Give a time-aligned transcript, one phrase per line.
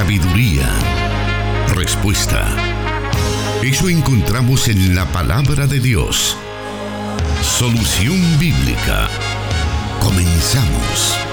[0.00, 0.66] sabiduría,
[1.74, 2.56] respuesta.
[3.62, 6.38] Eso encontramos en la palabra de Dios.
[7.42, 9.10] Solución bíblica.
[10.00, 11.29] Comenzamos.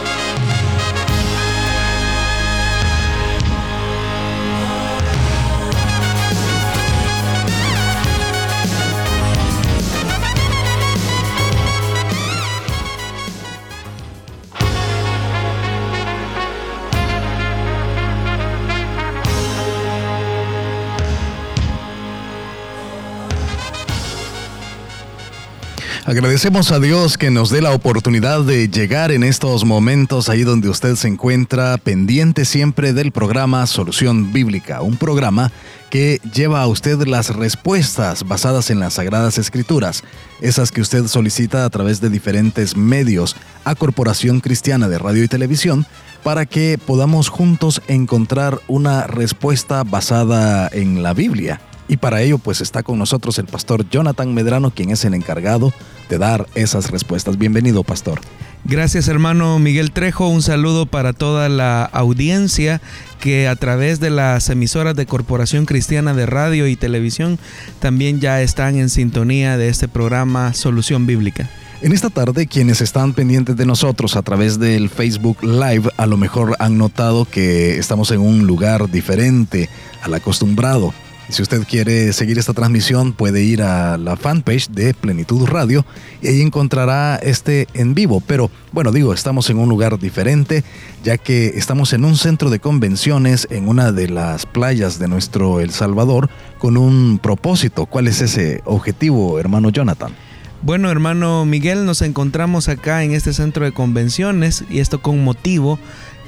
[26.08, 30.70] Agradecemos a Dios que nos dé la oportunidad de llegar en estos momentos ahí donde
[30.70, 35.52] usted se encuentra pendiente siempre del programa Solución Bíblica, un programa
[35.90, 40.02] que lleva a usted las respuestas basadas en las Sagradas Escrituras,
[40.40, 43.36] esas que usted solicita a través de diferentes medios
[43.66, 45.86] a Corporación Cristiana de Radio y Televisión,
[46.24, 51.60] para que podamos juntos encontrar una respuesta basada en la Biblia.
[51.88, 55.74] Y para ello pues está con nosotros el pastor Jonathan Medrano, quien es el encargado
[56.10, 57.38] de dar esas respuestas.
[57.38, 58.20] Bienvenido, pastor.
[58.66, 62.82] Gracias hermano Miguel Trejo, un saludo para toda la audiencia
[63.22, 67.40] que a través de las emisoras de Corporación Cristiana de Radio y Televisión
[67.80, 71.50] también ya están en sintonía de este programa Solución Bíblica.
[71.80, 76.18] En esta tarde, quienes están pendientes de nosotros a través del Facebook Live, a lo
[76.18, 79.70] mejor han notado que estamos en un lugar diferente
[80.02, 80.92] al acostumbrado.
[81.30, 85.86] Si usted quiere seguir esta transmisión, puede ir a la fanpage de Plenitud Radio
[86.22, 88.24] y ahí encontrará este en vivo.
[88.26, 90.64] Pero bueno, digo, estamos en un lugar diferente,
[91.04, 95.60] ya que estamos en un centro de convenciones en una de las playas de nuestro
[95.60, 97.88] El Salvador con un propósito.
[97.88, 100.14] ¿Cuál es ese objetivo, hermano Jonathan?
[100.62, 105.78] Bueno, hermano Miguel, nos encontramos acá en este centro de convenciones y esto con motivo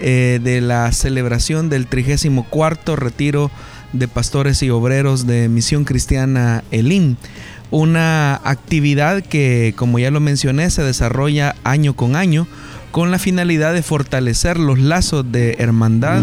[0.01, 3.49] eh, de la celebración del 34 retiro
[3.93, 7.15] de pastores y obreros de Misión Cristiana Elim.
[7.71, 12.47] Una actividad que, como ya lo mencioné, se desarrolla año con año
[12.91, 16.21] con la finalidad de fortalecer los lazos de hermandad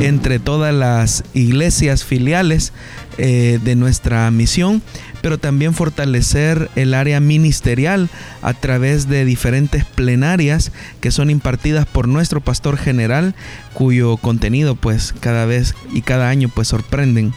[0.00, 2.72] entre todas las iglesias filiales
[3.18, 4.82] eh, de nuestra misión,
[5.22, 8.08] pero también fortalecer el área ministerial
[8.42, 13.34] a través de diferentes plenarias que son impartidas por nuestro pastor general,
[13.74, 17.32] cuyo contenido pues cada vez y cada año pues sorprenden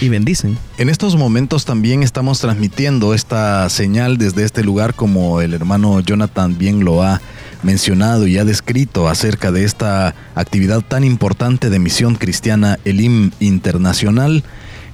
[0.00, 0.56] y bendicen.
[0.78, 6.56] En estos momentos también estamos transmitiendo esta señal desde este lugar como el hermano Jonathan
[6.56, 7.20] bien lo ha
[7.62, 14.44] mencionado y ha descrito acerca de esta actividad tan importante de misión cristiana Elim Internacional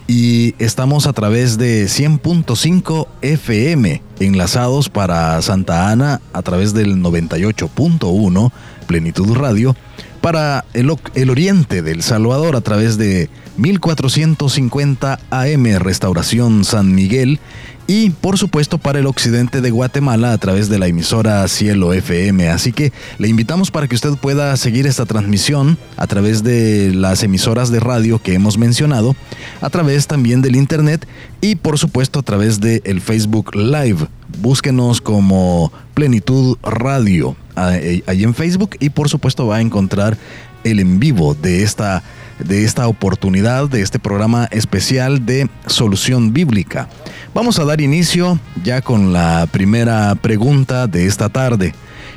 [0.06, 8.52] y estamos a través de 100.5 FM enlazados para Santa Ana a través del 98.1
[8.86, 9.74] Plenitud Radio
[10.20, 17.40] para el, el, oriente del Salvador a través de 1450 AM Restauración San Miguel
[17.86, 22.48] y por supuesto para el occidente de Guatemala a través de la emisora Cielo FM.
[22.48, 27.22] Así que le invitamos para que usted pueda seguir esta transmisión a través de las
[27.22, 29.14] emisoras de radio que hemos mencionado,
[29.60, 31.06] a través también del internet
[31.40, 34.06] y por supuesto a través del el Facebook Live.
[34.38, 40.18] Búsquenos como Plenitud Radio ahí en Facebook y por supuesto va a encontrar
[40.64, 42.02] el en vivo de esta
[42.38, 46.88] de esta oportunidad, de este programa especial de Solución Bíblica.
[47.34, 51.74] Vamos a dar inicio ya con la primera pregunta de esta tarde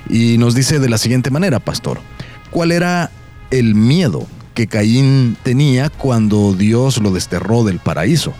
[0.09, 1.99] y nos dice de la siguiente manera, pastor,
[2.51, 3.11] ¿cuál era
[3.51, 8.33] el miedo que Caín tenía cuando Dios lo desterró del paraíso?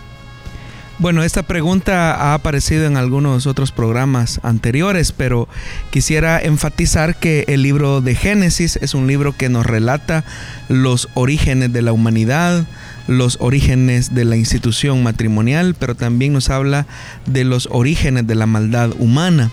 [1.00, 5.48] Bueno, esta pregunta ha aparecido en algunos otros programas anteriores, pero
[5.90, 10.26] quisiera enfatizar que el libro de Génesis es un libro que nos relata
[10.68, 12.66] los orígenes de la humanidad,
[13.08, 16.86] los orígenes de la institución matrimonial, pero también nos habla
[17.24, 19.50] de los orígenes de la maldad humana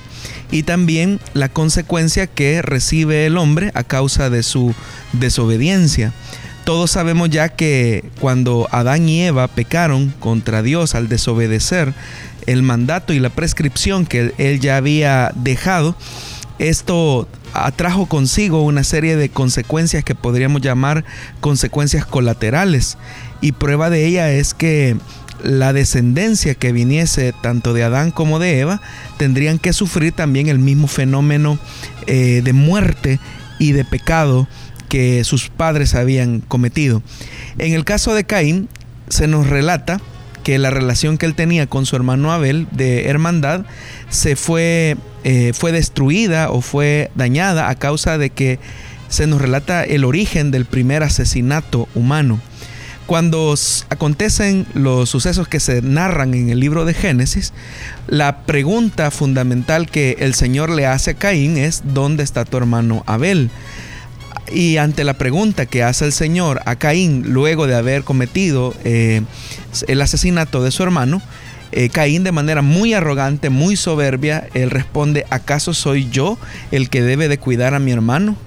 [0.52, 4.76] y también la consecuencia que recibe el hombre a causa de su
[5.14, 6.12] desobediencia
[6.68, 11.94] todos sabemos ya que cuando Adán y Eva pecaron contra Dios al desobedecer
[12.46, 15.96] el mandato y la prescripción que él ya había dejado,
[16.60, 21.06] esto atrajo consigo una serie de consecuencias que podríamos llamar
[21.40, 22.98] consecuencias colaterales.
[23.40, 24.98] Y prueba de ella es que
[25.42, 28.82] la descendencia que viniese tanto de Adán como de Eva
[29.16, 31.60] tendrían que sufrir también el mismo fenómeno
[32.08, 33.22] eh, de muerte
[33.58, 34.50] y de pecado
[34.88, 37.02] que sus padres habían cometido.
[37.58, 38.70] En el caso de Caín,
[39.10, 40.02] se nos relata
[40.44, 43.66] que la relación que él tenía con su hermano Abel de hermandad
[44.10, 48.60] se fue, eh, fue destruida o fue dañada a causa de que
[49.10, 52.40] se nos relata el origen del primer asesinato humano.
[53.08, 53.56] Cuando
[53.90, 57.54] acontecen los sucesos que se narran en el libro de Génesis,
[58.08, 63.04] la pregunta fundamental que el Señor le hace a Caín es, ¿dónde está tu hermano
[63.06, 63.50] Abel?
[64.52, 69.22] Y ante la pregunta que hace el Señor a Caín luego de haber cometido eh,
[69.88, 71.22] el asesinato de su hermano,
[71.72, 76.38] eh, Caín de manera muy arrogante, muy soberbia, él responde, ¿acaso soy yo
[76.72, 78.38] el que debe de cuidar a mi hermano?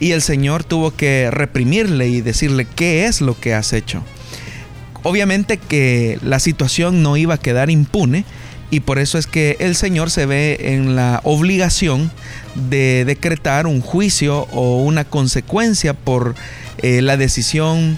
[0.00, 4.02] y el Señor tuvo que reprimirle y decirle qué es lo que has hecho.
[5.02, 8.24] Obviamente que la situación no iba a quedar impune
[8.74, 12.10] y por eso es que el Señor se ve en la obligación
[12.56, 16.34] de decretar un juicio o una consecuencia por
[16.78, 17.96] eh, la decisión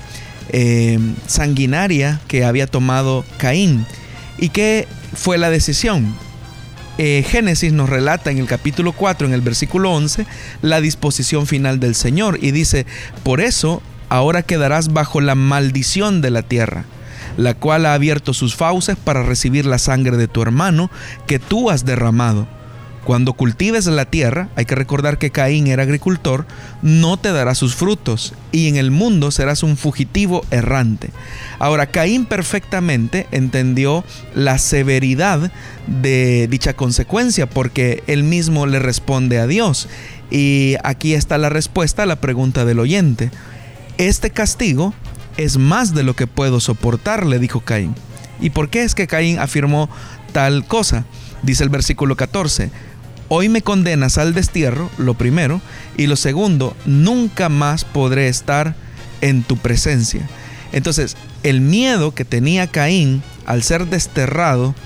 [0.50, 3.86] eh, sanguinaria que había tomado Caín.
[4.36, 6.14] ¿Y qué fue la decisión?
[6.98, 10.26] Eh, Génesis nos relata en el capítulo 4, en el versículo 11,
[10.60, 12.84] la disposición final del Señor y dice,
[13.22, 13.80] por eso
[14.10, 16.84] ahora quedarás bajo la maldición de la tierra,
[17.36, 20.90] la cual ha abierto sus fauces para recibir la sangre de tu hermano
[21.26, 22.46] que tú has derramado
[23.06, 26.44] cuando cultives la tierra, hay que recordar que Caín era agricultor,
[26.82, 31.10] no te dará sus frutos y en el mundo serás un fugitivo errante.
[31.60, 34.04] Ahora, Caín perfectamente entendió
[34.34, 35.52] la severidad
[35.86, 39.88] de dicha consecuencia porque él mismo le responde a Dios.
[40.28, 43.30] Y aquí está la respuesta a la pregunta del oyente.
[43.98, 44.94] Este castigo
[45.36, 47.94] es más de lo que puedo soportar, le dijo Caín.
[48.40, 49.88] ¿Y por qué es que Caín afirmó
[50.32, 51.04] tal cosa?
[51.42, 52.70] Dice el versículo 14,
[53.28, 55.60] Hoy me condenas al destierro, lo primero,
[55.96, 58.76] y lo segundo, nunca más podré estar
[59.20, 60.28] en tu presencia.
[60.72, 64.76] Entonces, el miedo que tenía Caín al ser desterrado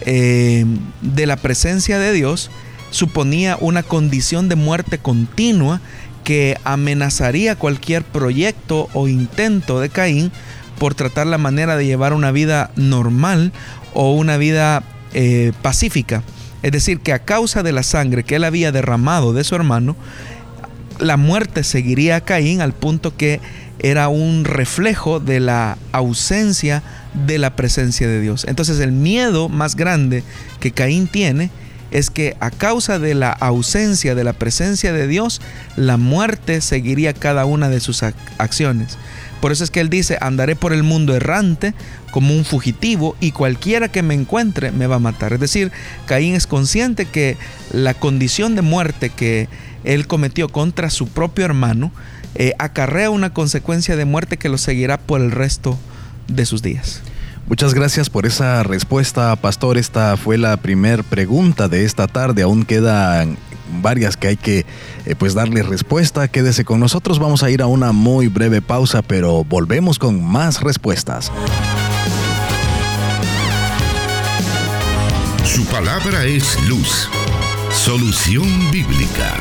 [0.00, 0.64] eh,
[1.02, 2.50] de la presencia de Dios
[2.90, 5.80] suponía una condición de muerte continua
[6.24, 10.32] que amenazaría cualquier proyecto o intento de Caín
[10.78, 13.52] por tratar la manera de llevar una vida normal
[13.92, 14.82] o una vida
[15.12, 16.22] eh, pacífica.
[16.62, 19.96] Es decir, que a causa de la sangre que él había derramado de su hermano,
[20.98, 23.40] la muerte seguiría a Caín al punto que
[23.80, 26.82] era un reflejo de la ausencia
[27.26, 28.46] de la presencia de Dios.
[28.48, 30.24] Entonces el miedo más grande
[30.60, 31.50] que Caín tiene
[31.94, 35.40] es que a causa de la ausencia de la presencia de Dios,
[35.76, 38.98] la muerte seguiría cada una de sus acciones.
[39.40, 41.72] Por eso es que él dice, andaré por el mundo errante
[42.10, 45.34] como un fugitivo y cualquiera que me encuentre me va a matar.
[45.34, 45.70] Es decir,
[46.06, 47.36] Caín es consciente que
[47.70, 49.48] la condición de muerte que
[49.84, 51.92] él cometió contra su propio hermano
[52.34, 55.78] eh, acarrea una consecuencia de muerte que lo seguirá por el resto
[56.26, 57.02] de sus días.
[57.46, 59.76] Muchas gracias por esa respuesta, pastor.
[59.76, 62.42] Esta fue la primera pregunta de esta tarde.
[62.42, 63.36] Aún quedan
[63.82, 64.64] varias que hay que
[65.04, 66.26] eh, pues darle respuesta.
[66.28, 67.18] Quédese con nosotros.
[67.18, 71.30] Vamos a ir a una muy breve pausa, pero volvemos con más respuestas.
[75.44, 77.08] Su palabra es luz.
[77.70, 79.34] Solución bíblica.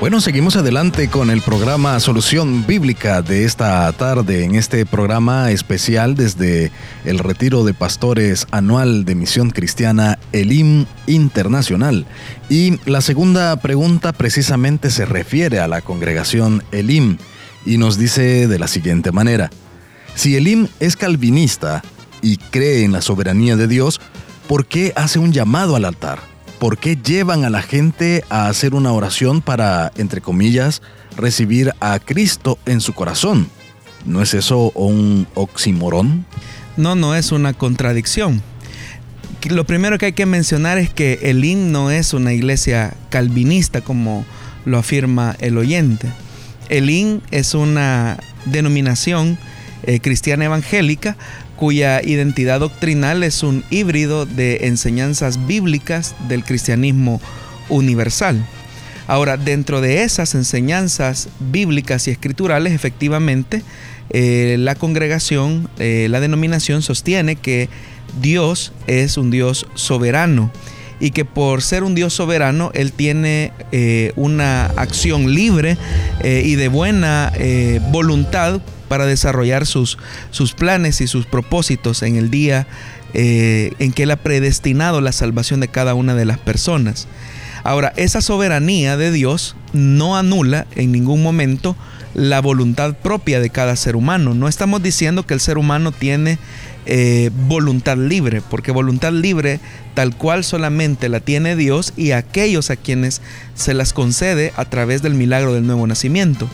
[0.00, 6.14] Bueno, seguimos adelante con el programa Solución Bíblica de esta tarde, en este programa especial
[6.14, 6.70] desde
[7.04, 12.06] el retiro de pastores anual de Misión Cristiana Elim Internacional.
[12.48, 17.18] Y la segunda pregunta precisamente se refiere a la congregación Elim
[17.66, 19.50] y nos dice de la siguiente manera,
[20.14, 21.82] si Elim es calvinista
[22.22, 24.00] y cree en la soberanía de Dios,
[24.46, 26.37] ¿por qué hace un llamado al altar?
[26.58, 30.82] ¿Por qué llevan a la gente a hacer una oración para, entre comillas,
[31.16, 33.48] recibir a Cristo en su corazón?
[34.04, 36.26] ¿No es eso un oximorón?
[36.76, 38.42] No, no es una contradicción.
[39.48, 44.24] Lo primero que hay que mencionar es que el himno es una iglesia calvinista, como
[44.64, 46.08] lo afirma el oyente.
[46.68, 49.38] El IN es una denominación
[49.84, 51.16] eh, cristiana evangélica
[51.58, 57.20] cuya identidad doctrinal es un híbrido de enseñanzas bíblicas del cristianismo
[57.68, 58.46] universal.
[59.08, 63.62] Ahora, dentro de esas enseñanzas bíblicas y escriturales, efectivamente,
[64.10, 67.68] eh, la congregación, eh, la denominación sostiene que
[68.20, 70.52] Dios es un Dios soberano
[71.00, 75.76] y que por ser un Dios soberano, Él tiene eh, una acción libre
[76.24, 77.32] y de buena
[77.90, 79.98] voluntad para desarrollar sus,
[80.30, 82.66] sus planes y sus propósitos en el día
[83.14, 87.06] eh, en que Él ha predestinado la salvación de cada una de las personas.
[87.64, 91.76] Ahora, esa soberanía de Dios no anula en ningún momento
[92.14, 94.34] la voluntad propia de cada ser humano.
[94.34, 96.38] No estamos diciendo que el ser humano tiene
[96.86, 99.60] eh, voluntad libre, porque voluntad libre
[99.94, 103.20] tal cual solamente la tiene Dios y aquellos a quienes
[103.54, 106.48] se las concede a través del milagro del nuevo nacimiento.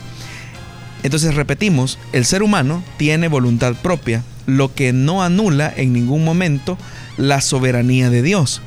[1.03, 6.77] Entonces repetimos, el ser humano tiene voluntad propia, lo que no anula en ningún momento
[7.17, 8.61] la soberanía de Dios.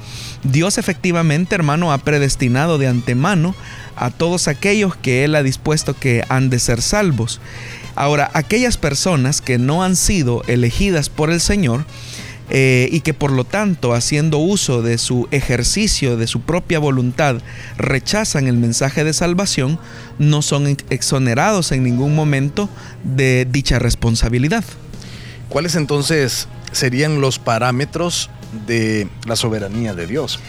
[0.44, 3.54] Dios efectivamente, hermano, ha predestinado de antemano
[3.96, 7.40] a todos aquellos que Él ha dispuesto que han de ser salvos.
[7.96, 11.84] Ahora, aquellas personas que no han sido elegidas por el Señor,
[12.50, 17.36] eh, y que por lo tanto, haciendo uso de su ejercicio, de su propia voluntad,
[17.76, 19.78] rechazan el mensaje de salvación,
[20.18, 22.70] no son exonerados en ningún momento
[23.04, 24.64] de dicha responsabilidad.
[25.50, 28.30] ¿Cuáles entonces serían los parámetros
[28.66, 30.40] de la soberanía de Dios?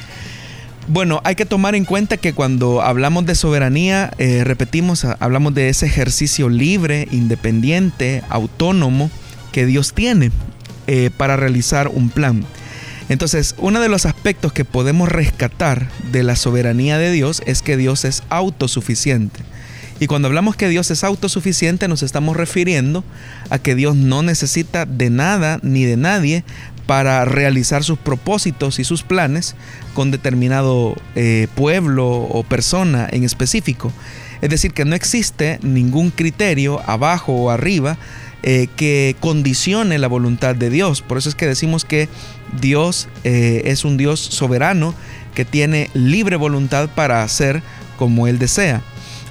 [0.88, 5.70] Bueno, hay que tomar en cuenta que cuando hablamos de soberanía, eh, repetimos, hablamos de
[5.70, 9.12] ese ejercicio libre, independiente, autónomo
[9.52, 10.32] que Dios tiene
[10.88, 12.44] eh, para realizar un plan.
[13.08, 17.78] Entonces, uno de los aspectos que podemos rescatar de la soberanía de Dios es que
[17.78, 19.42] Dios es autosuficiente.
[20.00, 23.04] Y cuando hablamos que Dios es autosuficiente nos estamos refiriendo
[23.50, 26.44] a que Dios no necesita de nada ni de nadie
[26.90, 29.56] para realizar sus propósitos y sus planes
[29.94, 33.94] con determinado eh, pueblo o persona en específico.
[34.42, 38.00] Es decir, que no existe ningún criterio abajo o arriba
[38.42, 41.04] eh, que condicione la voluntad de Dios.
[41.04, 42.10] Por eso es que decimos que
[42.60, 44.96] Dios eh, es un Dios soberano
[45.36, 47.62] que tiene libre voluntad para hacer
[48.00, 48.82] como Él desea.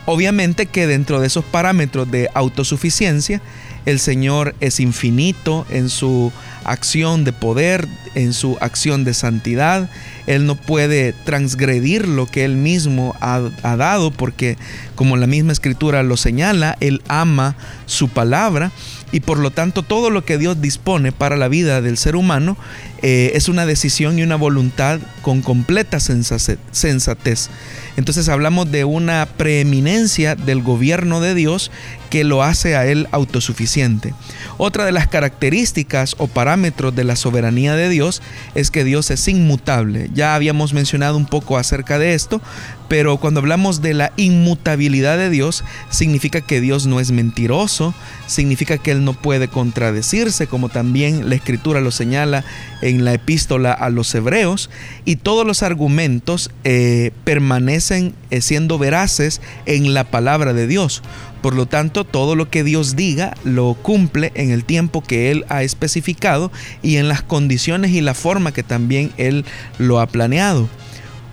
[0.07, 3.43] Obviamente que dentro de esos parámetros de autosuficiencia,
[3.89, 6.31] el Señor es infinito en su
[6.65, 9.89] acción de poder, en su acción de santidad.
[10.27, 14.59] Él no puede transgredir lo que Él mismo ha, dado porque,
[14.95, 18.73] como la misma escritura lo señala, Él ama su palabra
[19.11, 22.59] y por lo tanto todo lo que Dios dispone para la vida del ser humano
[23.03, 27.51] eh, es una decisión y una voluntad con completa sensatez.
[27.97, 31.71] Entonces hablamos de una preeminencia del gobierno de Dios
[32.11, 34.15] que lo hace a Él autosuficiente.
[34.57, 38.23] Otra de las características o parámetros de la soberanía de Dios
[38.55, 40.11] es que Dios es inmutable.
[40.15, 42.41] Ya habíamos mencionado un poco acerca de esto,
[42.89, 47.95] pero cuando hablamos de la inmutabilidad de Dios, significa que Dios no es mentiroso,
[48.27, 52.45] significa que Él no puede contradecirse, como también la Escritura lo señala
[52.89, 54.71] en la epístola a los Hebreos,
[55.05, 61.03] y todos los argumentos eh, permanecen eh, siendo veraces en la palabra de Dios.
[61.43, 65.45] Por lo tanto, todo lo que Dios diga lo cumple en el tiempo que Él
[65.49, 66.51] ha especificado
[66.83, 69.45] y en las condiciones y la forma que también Él
[69.79, 70.69] lo ha planeado.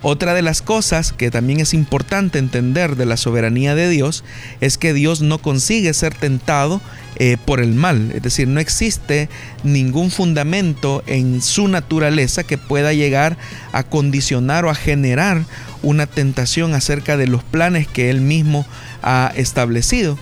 [0.02, 4.24] Otra de las cosas que también es importante entender de la soberanía de Dios
[4.60, 6.80] es que Dios no consigue ser tentado
[7.18, 9.30] eh, por el mal, es decir, no existe
[9.64, 13.38] ningún fundamento en su naturaleza que pueda llegar
[13.72, 15.42] a condicionar o a generar
[15.82, 18.66] una tentación acerca de los planes que Él mismo
[19.02, 20.18] ha establecido.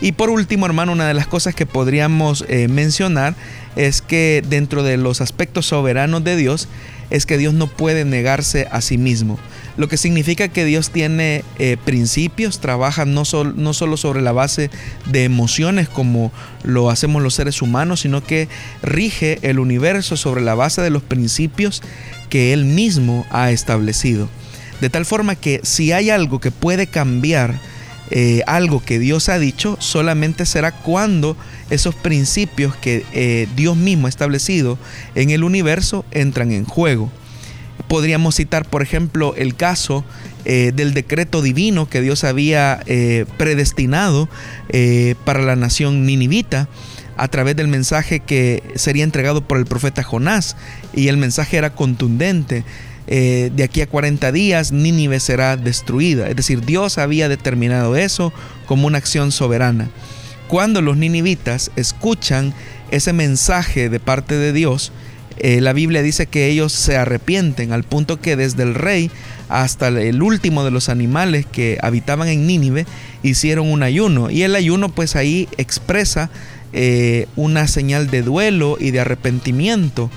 [0.00, 3.34] Y por último, hermano, una de las cosas que podríamos eh, mencionar
[3.76, 6.68] es que dentro de los aspectos soberanos de Dios,
[7.10, 9.38] es que Dios no puede negarse a sí mismo.
[9.76, 13.22] Lo que significa que Dios tiene eh, principios, trabaja no,
[13.54, 14.70] no solo sobre la base
[15.06, 16.32] de emociones como
[16.64, 18.48] lo hacemos los seres humanos, sino que
[18.82, 21.82] rige el universo sobre la base de los principios
[22.28, 24.28] que Él mismo ha establecido.
[24.80, 27.60] De tal forma que si hay algo que puede cambiar,
[28.10, 31.36] eh, algo que Dios ha dicho, solamente será cuando
[31.70, 34.78] esos principios que eh, Dios mismo ha establecido
[35.14, 37.10] en el universo entran en juego.
[37.86, 40.04] Podríamos citar, por ejemplo, el caso
[40.44, 42.80] eh, del decreto divino que Dios había
[43.36, 44.28] predestinado
[45.24, 46.68] para la nación ninivita
[47.16, 50.56] a través del mensaje que sería entregado por el profeta Jonás.
[50.94, 52.64] Y el mensaje era contundente.
[53.10, 56.28] Eh, de aquí a 40 días Nínive será destruida.
[56.28, 58.34] Es decir, Dios había determinado eso
[58.66, 59.88] como una acción soberana.
[60.46, 62.52] Cuando los ninivitas escuchan
[62.90, 64.92] ese mensaje de parte de Dios,
[65.38, 69.10] eh, la Biblia dice que ellos se arrepienten al punto que desde el rey
[69.48, 72.86] hasta el último de los animales que habitaban en Nínive
[73.22, 74.30] hicieron un ayuno.
[74.30, 76.28] Y el ayuno pues ahí expresa
[76.74, 80.10] eh, una señal de duelo y de arrepentimiento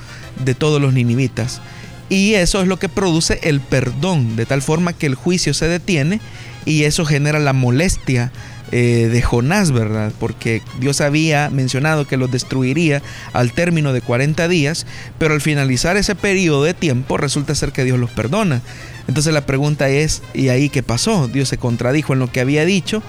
[0.44, 1.62] de todos los ninivitas.
[2.12, 5.70] Y eso es lo que produce el perdón, de tal forma que el juicio se
[5.70, 6.20] detiene
[6.66, 8.34] y eso genera la molestia
[8.74, 10.12] eh, de Jonás, ¿verdad?
[10.20, 13.02] Porque Dios había mencionado que los destruiría
[13.32, 14.86] al término de 40 días,
[15.20, 18.62] pero al finalizar ese periodo de tiempo resulta ser que Dios los perdona.
[19.08, 21.30] Entonces la pregunta es, ¿y ahí qué pasó?
[21.30, 23.02] ¿Dios se contradijo en lo que había dicho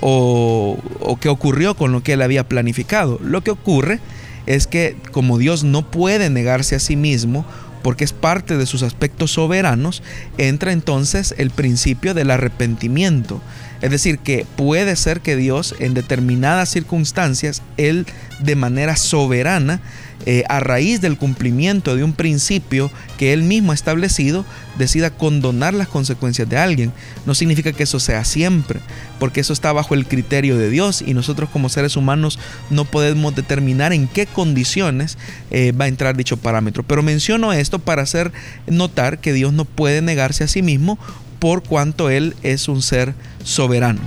[0.00, 3.20] o, o qué ocurrió con lo que él había planificado?
[3.22, 4.00] Lo que ocurre
[4.46, 7.44] es que como Dios no puede negarse a sí mismo,
[7.82, 10.02] porque es parte de sus aspectos soberanos,
[10.36, 13.40] entra entonces el principio del arrepentimiento.
[13.80, 18.06] Es decir, que puede ser que Dios en determinadas circunstancias, Él
[18.40, 19.80] de manera soberana,
[20.26, 24.44] eh, a raíz del cumplimiento de un principio que Él mismo ha establecido,
[24.76, 26.92] decida condonar las consecuencias de alguien.
[27.24, 28.80] No significa que eso sea siempre,
[29.20, 33.34] porque eso está bajo el criterio de Dios y nosotros como seres humanos no podemos
[33.36, 35.16] determinar en qué condiciones
[35.50, 36.82] eh, va a entrar dicho parámetro.
[36.82, 38.32] Pero menciono esto para hacer
[38.66, 40.98] notar que Dios no puede negarse a sí mismo
[41.38, 43.14] por cuanto Él es un ser
[43.44, 44.00] soberano.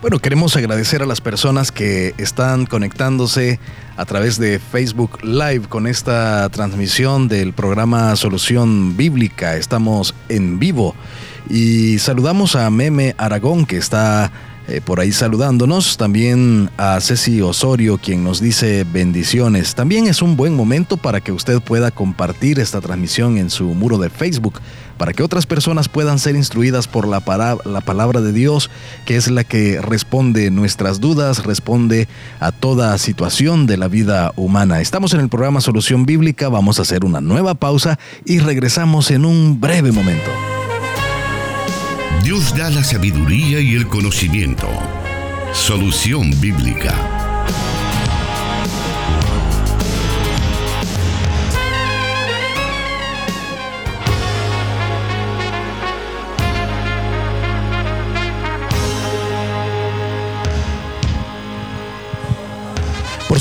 [0.00, 3.58] Bueno, queremos agradecer a las personas que están conectándose
[3.96, 9.56] a través de Facebook Live con esta transmisión del programa Solución Bíblica.
[9.56, 10.94] Estamos en vivo
[11.48, 14.30] y saludamos a Meme Aragón que está
[14.66, 15.96] eh, por ahí saludándonos.
[15.96, 19.74] También a Ceci Osorio, quien nos dice bendiciones.
[19.74, 23.98] También es un buen momento para que usted pueda compartir esta transmisión en su muro
[23.98, 24.60] de Facebook,
[24.98, 27.22] para que otras personas puedan ser instruidas por la,
[27.64, 28.70] la palabra de Dios,
[29.04, 32.08] que es la que responde nuestras dudas, responde
[32.40, 34.80] a toda situación de la vida humana.
[34.80, 39.24] Estamos en el programa Solución Bíblica, vamos a hacer una nueva pausa y regresamos en
[39.24, 40.30] un breve momento.
[42.22, 44.66] Dios da la sabiduría y el conocimiento.
[45.52, 46.94] Solución bíblica.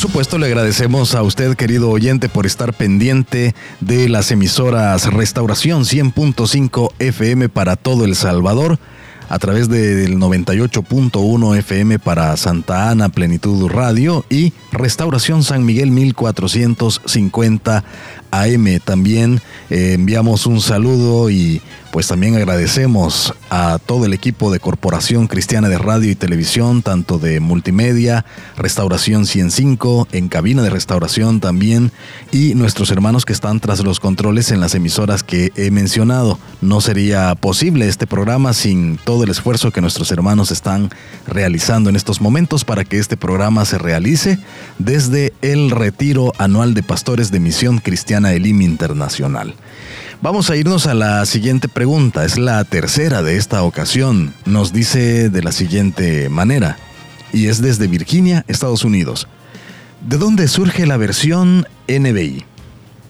[0.04, 6.92] Supuesto, le agradecemos a usted, querido oyente, por estar pendiente de las emisoras Restauración 100.5
[7.00, 8.80] FM para todo El Salvador,
[9.30, 17.86] a través del 98.1 FM para Santa Ana Plenitud Radio y Restauración San Miguel 1450
[18.32, 18.80] AM.
[18.84, 21.62] También eh, enviamos un saludo y
[21.94, 27.20] pues también agradecemos a todo el equipo de Corporación Cristiana de Radio y Televisión, tanto
[27.20, 28.26] de multimedia,
[28.58, 31.92] Restauración 105, en cabina de restauración también,
[32.32, 36.40] y nuestros hermanos que están tras los controles en las emisoras que he mencionado.
[36.62, 40.90] No sería posible este programa sin todo el esfuerzo que nuestros hermanos están
[41.28, 44.40] realizando en estos momentos para que este programa se realice
[44.80, 49.54] desde el retiro anual de pastores de Misión Cristiana Elim Internacional.
[50.24, 54.34] Vamos a irnos a la siguiente pregunta, es la tercera de esta ocasión.
[54.46, 56.78] Nos dice de la siguiente manera,
[57.34, 59.28] y es desde Virginia, Estados Unidos.
[60.00, 62.46] ¿De dónde surge la versión NBI?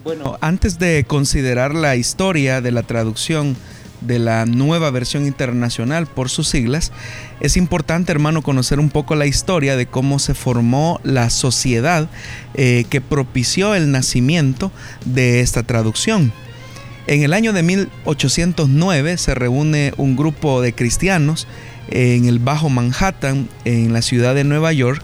[0.02, 3.56] Bueno, antes de considerar la historia de la traducción
[4.00, 6.90] de la nueva versión internacional por sus siglas,
[7.38, 12.08] es importante, hermano, conocer un poco la historia de cómo se formó la sociedad
[12.54, 14.72] eh, que propició el nacimiento
[15.04, 16.32] de esta traducción.
[17.06, 21.46] En el año de 1809 se reúne un grupo de cristianos
[21.90, 25.02] en el Bajo Manhattan, en la ciudad de Nueva York,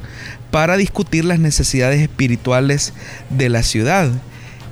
[0.51, 2.95] para discutir las necesidades espirituales
[3.29, 4.11] de la ciudad.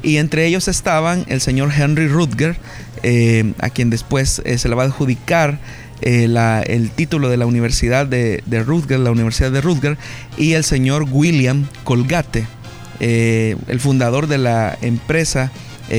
[0.03, 2.57] Y entre ellos estaban el señor Henry Rutger,
[3.03, 5.59] eh, a quien después eh, se le va a adjudicar
[6.01, 6.33] eh,
[6.67, 9.99] el título de la Universidad de, de, Rutger, la Universidad de Rutger,
[10.39, 12.47] y el señor William Colgate,
[13.01, 15.53] el fundador de la empresa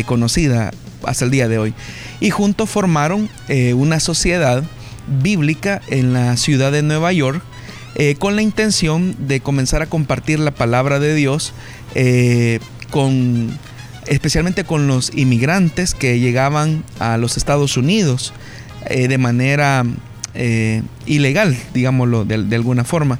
[0.06, 0.72] conocida
[1.04, 1.74] hasta el día de hoy.
[2.20, 4.64] Y juntos formaron eh, una sociedad
[5.22, 7.42] bíblica en la ciudad de Nueva York
[7.96, 11.54] eh, con la intención de comenzar a compartir la palabra de Dios
[11.96, 12.60] eh,
[12.92, 13.58] con
[14.06, 18.34] especialmente con los inmigrantes que llegaban a los Estados Unidos
[18.90, 19.84] de manera
[21.06, 23.20] ilegal, digámoslo de, de, alguna forma.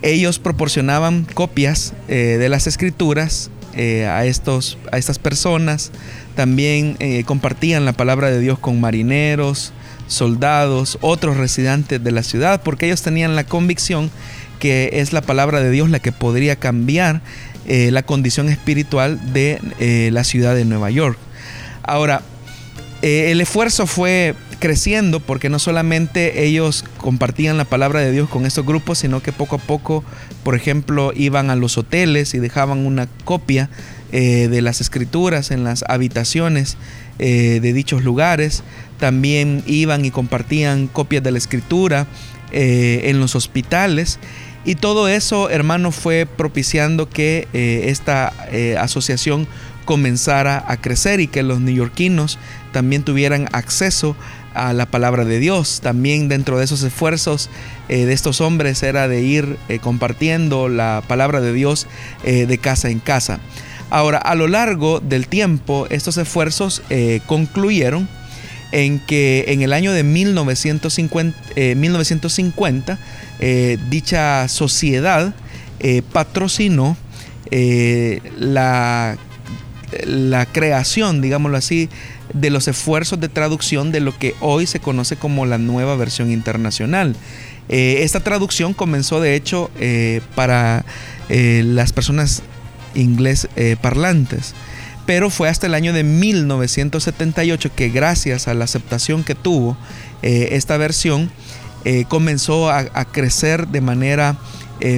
[0.00, 5.92] Ellos proporcionaban copias de las escrituras a, estos, a estas personas,
[6.34, 9.72] también eh, compartían la palabra de Dios con marineros,
[10.06, 14.10] soldados, otros residentes de la ciudad, porque ellos tenían la convicción
[14.58, 17.20] que es la palabra de Dios la que podría cambiar
[17.66, 21.18] eh, la condición espiritual de eh, la ciudad de Nueva York.
[21.82, 22.22] Ahora,
[23.02, 28.64] el esfuerzo fue creciendo porque no solamente ellos compartían la palabra de Dios con estos
[28.64, 30.04] grupos, sino que poco a poco,
[30.44, 33.70] por ejemplo, iban a los hoteles y dejaban una copia
[34.12, 36.76] eh, de las escrituras en las habitaciones
[37.18, 38.62] eh, de dichos lugares.
[39.00, 42.06] También iban y compartían copias de la escritura
[42.52, 44.20] eh, en los hospitales.
[44.64, 48.28] Y todo eso, hermano, fue propiciando que esta
[48.78, 49.48] asociación
[49.84, 52.38] comenzara a crecer y que los neoyorquinos
[52.72, 54.16] también tuvieran acceso
[54.54, 55.80] a la palabra de Dios.
[55.82, 57.50] También dentro de esos esfuerzos
[57.88, 61.86] eh, de estos hombres era de ir eh, compartiendo la palabra de Dios
[62.24, 63.40] eh, de casa en casa.
[63.90, 66.80] Ahora, a lo largo del tiempo, estos esfuerzos
[67.26, 68.08] concluyeron
[68.70, 71.38] en que en el año de 1950,
[71.76, 72.98] 1950
[73.90, 75.34] dicha sociedad
[76.10, 76.96] patrocinó
[78.38, 79.18] la,
[80.04, 81.88] la creación, digámoslo así,
[82.32, 86.30] de los esfuerzos de traducción de lo que hoy se conoce como la nueva versión
[86.30, 87.14] internacional.
[87.68, 90.84] Eh, esta traducción comenzó de hecho eh, para
[91.28, 92.42] eh, las personas
[92.94, 93.48] inglés
[93.80, 94.54] parlantes,
[95.06, 99.78] pero fue hasta el año de 1978 que gracias a la aceptación que tuvo
[100.20, 101.30] esta versión
[102.08, 104.36] comenzó a, a crecer de manera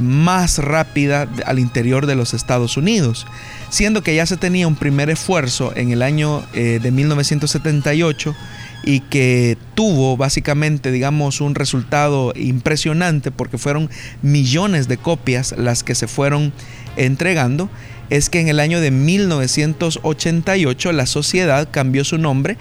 [0.02, 3.28] más rápida al interior de los Estados Unidos
[3.74, 8.36] siendo que ya se tenía un primer esfuerzo en el año eh, de 1978
[8.84, 13.90] y que tuvo básicamente, digamos, un resultado impresionante porque fueron
[14.22, 16.52] millones de copias las que se fueron
[16.94, 17.68] entregando,
[18.10, 22.56] es que en el año de 1988 la sociedad cambió su nombre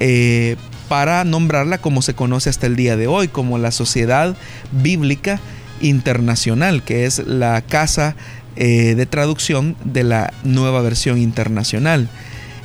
[0.00, 0.56] eh,
[0.88, 4.34] para nombrarla como se conoce hasta el día de hoy, como la Sociedad
[4.72, 5.40] Bíblica
[5.82, 8.16] Internacional, que es la casa
[8.56, 12.08] eh, de traducción de la nueva versión internacional.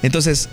[0.02, 0.50] Entonces,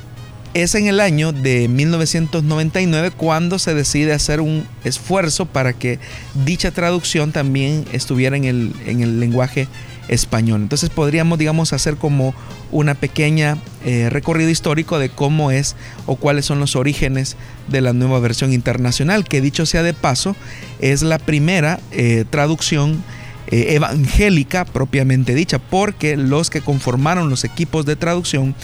[0.54, 5.98] es en el año de 1999 cuando se decide hacer un esfuerzo para que
[6.46, 9.68] dicha traducción también estuviera en el, en el lenguaje
[10.08, 10.62] español.
[10.62, 12.34] Entonces podríamos, digamos, hacer como
[12.72, 17.36] una pequeña eh, recorrido histórico de cómo es o cuáles son los orígenes
[17.68, 20.36] de la nueva versión internacional, que dicho sea de paso,
[20.80, 23.02] es la primera eh, traducción
[23.48, 28.56] eh, evangélica propiamente dicha, porque los que conformaron los equipos de traducción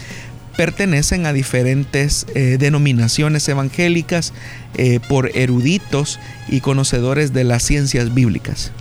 [0.57, 4.33] pertenecen a diferentes eh, denominaciones evangélicas
[4.75, 6.19] eh, por eruditos
[6.49, 8.73] y conocedores de las ciencias bíblicas.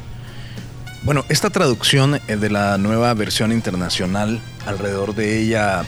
[1.03, 5.83] Bueno, esta traducción de la nueva versión internacional, alrededor de ella,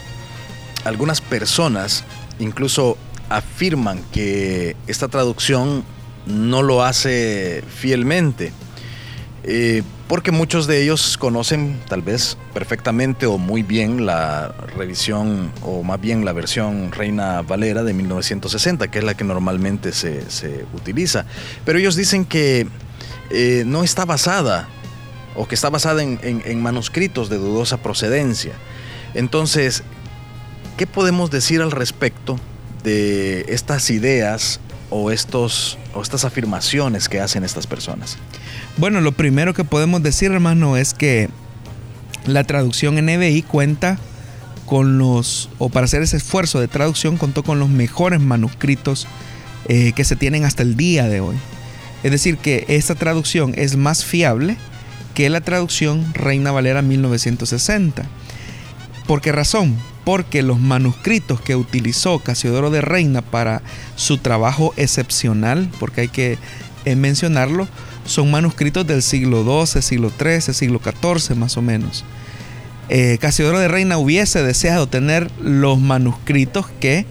[0.85, 2.03] algunas personas
[2.39, 2.97] incluso
[3.29, 5.83] afirman que esta traducción
[6.27, 8.51] no lo hace fielmente
[10.07, 15.99] porque muchos de ellos conocen tal vez perfectamente o muy bien la revisión o más
[15.99, 21.25] bien la versión Reina Valera de 1960, que es la que normalmente se, utiliza.
[21.65, 22.67] Pero ellos dicen que
[23.31, 24.67] eh, no está basada
[25.35, 28.53] o que está basada en manuscritos de dudosa procedencia.
[29.13, 29.83] Entonces,
[30.77, 32.39] ¿qué podemos decir al respecto
[32.83, 34.59] de estas ideas
[34.93, 38.17] o, estos, o estas afirmaciones que hacen estas personas?
[38.77, 41.29] Bueno, lo primero que podemos decir, hermano, es que
[42.27, 43.97] la traducción NBI cuenta
[44.67, 49.07] con los, o para hacer ese esfuerzo de traducción, contó con los mejores manuscritos
[49.67, 51.35] eh, que se tienen hasta el día de hoy.
[52.03, 54.57] Es decir, que esta traducción es más fiable
[55.15, 58.03] que la traducción Reina Valera 1960.
[59.07, 59.77] ¿Por qué razón?
[60.05, 63.61] Porque los manuscritos que utilizó Casiodoro de Reina para
[63.95, 66.37] su trabajo excepcional, porque hay que
[66.85, 67.67] eh, mencionarlo,
[68.05, 72.05] son manuscritos del siglo XII, siglo XIII, siglo XIV más o menos.
[72.89, 77.05] Eh, Casiodoro de Reina hubiese deseado tener los manuscritos que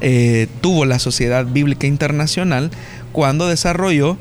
[0.00, 2.70] eh, tuvo la Sociedad Bíblica Internacional
[3.12, 4.18] cuando desarrolló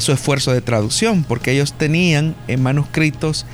[0.00, 3.44] su esfuerzo de traducción, porque ellos tenían manuscritos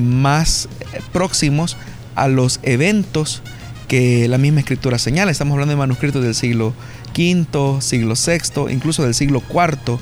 [0.00, 0.68] más
[1.12, 1.76] próximos
[2.16, 3.42] a los eventos
[3.86, 5.30] que la misma escritura señala.
[5.30, 6.74] Estamos hablando de manuscritos del siglo
[7.16, 9.98] V, siglo VI, incluso del siglo IV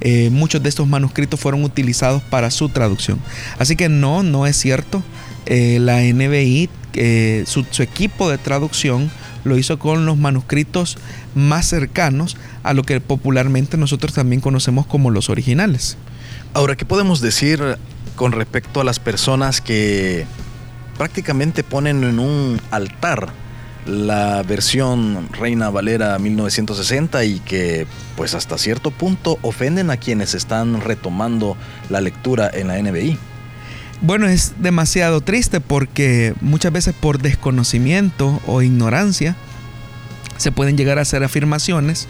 [0.00, 3.18] eh, muchos de estos manuscritos fueron utilizados para su traducción.
[3.58, 5.02] Así que no, no es cierto.
[5.46, 9.10] Eh, la NBI, eh, su, equipo de traducción
[9.44, 10.98] lo hizo con los manuscritos
[11.34, 15.96] más cercanos a lo que popularmente nosotros también conocemos como los originales.
[16.54, 17.78] Ahora, ¿qué podemos decir
[18.14, 20.26] con respecto a las personas que
[20.98, 23.32] prácticamente ponen en un altar
[23.86, 30.82] la versión Reina Valera 1960 y que pues hasta cierto punto ofenden a quienes están
[30.82, 31.56] retomando
[31.88, 33.16] la lectura en la NBI.
[34.02, 39.36] Bueno, es demasiado triste porque muchas veces por desconocimiento o ignorancia
[40.36, 42.06] se pueden llegar a hacer afirmaciones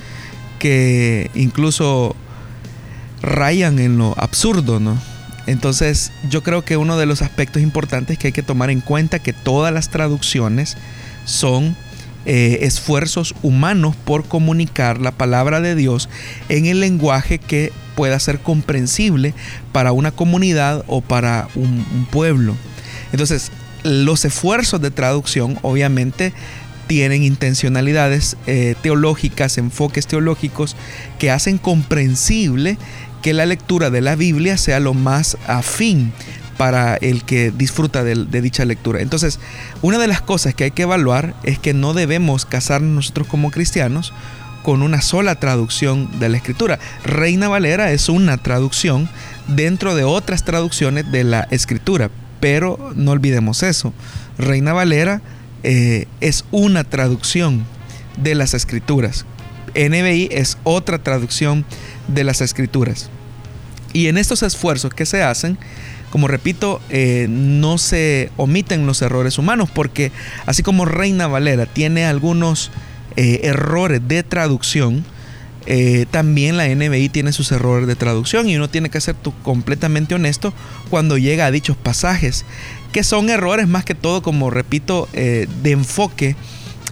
[0.59, 2.17] que incluso
[3.23, 4.99] rayan en lo absurdo, ¿no?
[5.49, 9.19] Entonces yo creo que uno de los aspectos importantes que hay que tomar en cuenta
[9.19, 10.77] que todas las traducciones
[11.25, 11.75] son
[12.27, 16.11] eh, esfuerzos humanos por comunicar la palabra de Dios
[16.51, 19.33] en el lenguaje que pueda ser comprensible
[19.73, 22.55] para una comunidad o para un, pueblo.
[23.13, 23.51] Entonces,
[23.85, 26.35] los esfuerzos de traducción obviamente
[26.89, 30.77] tienen intencionalidades eh, teológicas, enfoques teológicos
[31.19, 32.77] que hacen comprensible
[33.23, 36.13] que la lectura de la Biblia sea lo más afín
[36.59, 39.01] para el que disfruta de, dicha lectura.
[39.01, 39.39] Entonces,
[39.81, 43.51] una de las cosas que hay que evaluar es que no debemos casarnos nosotros como
[43.51, 44.13] cristianos
[44.65, 46.81] con una sola traducción de la escritura.
[47.05, 49.09] Reina Valera es una traducción
[49.47, 53.95] dentro de otras traducciones de la escritura, pero no olvidemos eso.
[54.37, 55.23] Reina Valera
[55.63, 57.65] eh, es una traducción
[58.17, 59.27] de las escrituras.
[59.75, 61.65] NBI es otra traducción
[62.09, 63.11] de las escrituras.
[63.93, 65.59] Y en estos esfuerzos que se hacen,
[66.11, 70.13] como repito, eh, no se omiten los errores humanos, porque
[70.47, 72.71] así como Reina Valera tiene algunos
[73.17, 75.05] eh, errores de traducción,
[76.11, 80.55] también la NBI tiene sus errores de traducción y uno tiene que ser completamente honesto
[80.89, 82.47] cuando llega a dichos pasajes
[82.93, 86.37] que son errores más que todo, como repito, eh, de enfoque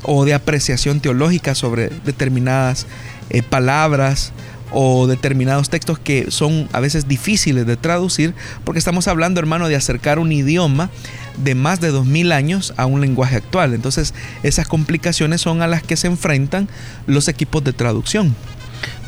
[0.03, 2.87] o de apreciación teológica sobre determinadas
[3.31, 4.33] eh, palabras
[4.73, 9.77] o determinados textos que son a veces difíciles de traducir, porque estamos hablando, hermano, de
[9.77, 10.91] acercar un idioma
[11.37, 13.75] de más de 2000 años a un lenguaje actual.
[13.75, 16.69] Entonces, esas complicaciones son a las que se enfrentan
[17.07, 18.35] los equipos de traducción.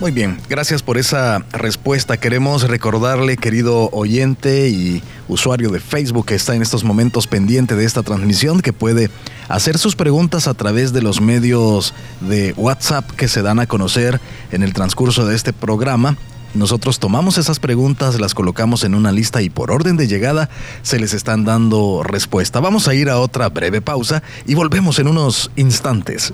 [0.00, 2.18] Muy bien, gracias por esa respuesta.
[2.18, 7.84] Queremos recordarle, querido oyente y usuario de Facebook que está en estos momentos pendiente de
[7.84, 9.10] esta transmisión, que puede
[9.48, 14.20] hacer sus preguntas a través de los medios de WhatsApp que se dan a conocer
[14.52, 16.16] en el transcurso de este programa.
[16.54, 20.48] Nosotros tomamos esas preguntas, las colocamos en una lista y por orden de llegada
[20.82, 22.60] se les están dando respuesta.
[22.60, 26.32] Vamos a ir a otra breve pausa y volvemos en unos instantes.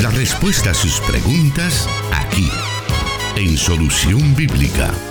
[0.00, 2.48] La respuesta a sus preguntas aquí,
[3.36, 5.09] en Solución Bíblica.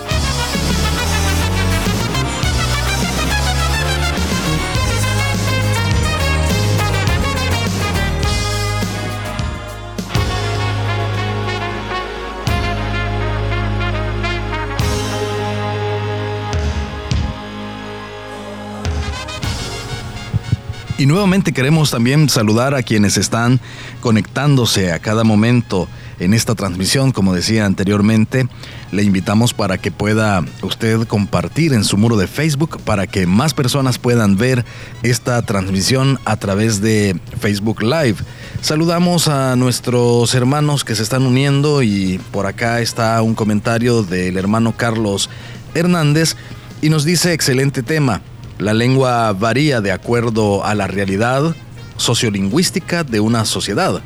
[21.00, 23.58] Y nuevamente queremos también saludar a quienes están
[24.02, 28.48] conectándose a cada momento en esta transmisión, como decía anteriormente,
[28.92, 33.54] le invitamos para que pueda usted compartir en su muro de Facebook para que más
[33.54, 34.66] personas puedan ver
[35.02, 38.16] esta transmisión a través de Facebook Live.
[38.60, 44.36] Saludamos a nuestros hermanos que se están uniendo y por acá está un comentario del
[44.36, 45.30] hermano Carlos
[45.72, 46.36] Hernández
[46.82, 48.20] y nos dice excelente tema.
[48.60, 51.56] La lengua varía de acuerdo a la realidad
[51.96, 54.02] sociolingüística de una sociedad.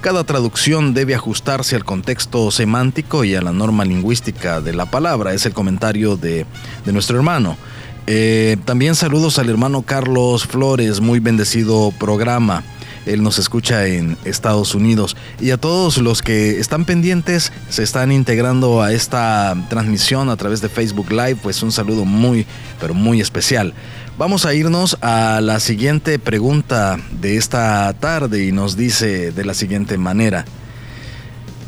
[0.00, 5.34] Cada traducción debe ajustarse al contexto semántico y a la norma lingüística de la palabra.
[5.34, 6.46] Es el comentario de,
[6.86, 7.58] nuestro hermano.
[8.06, 12.64] Eh, también saludos al hermano Carlos Flores, muy bendecido programa.
[13.08, 15.16] Él nos escucha en Estados Unidos.
[15.40, 20.60] Y a todos los que están pendientes, se están integrando a esta transmisión a través
[20.60, 22.46] de Facebook Live, pues un saludo muy,
[22.80, 23.72] pero muy especial.
[24.18, 29.54] Vamos a irnos a la siguiente pregunta de esta tarde y nos dice de la
[29.54, 30.44] siguiente manera.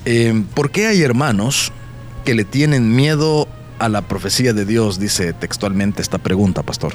[0.04, 1.70] Em, ¿Por qué hay hermanos
[2.24, 3.46] que le tienen miedo
[3.78, 4.98] a la profecía de Dios?
[4.98, 6.94] Dice textualmente esta pregunta, pastor.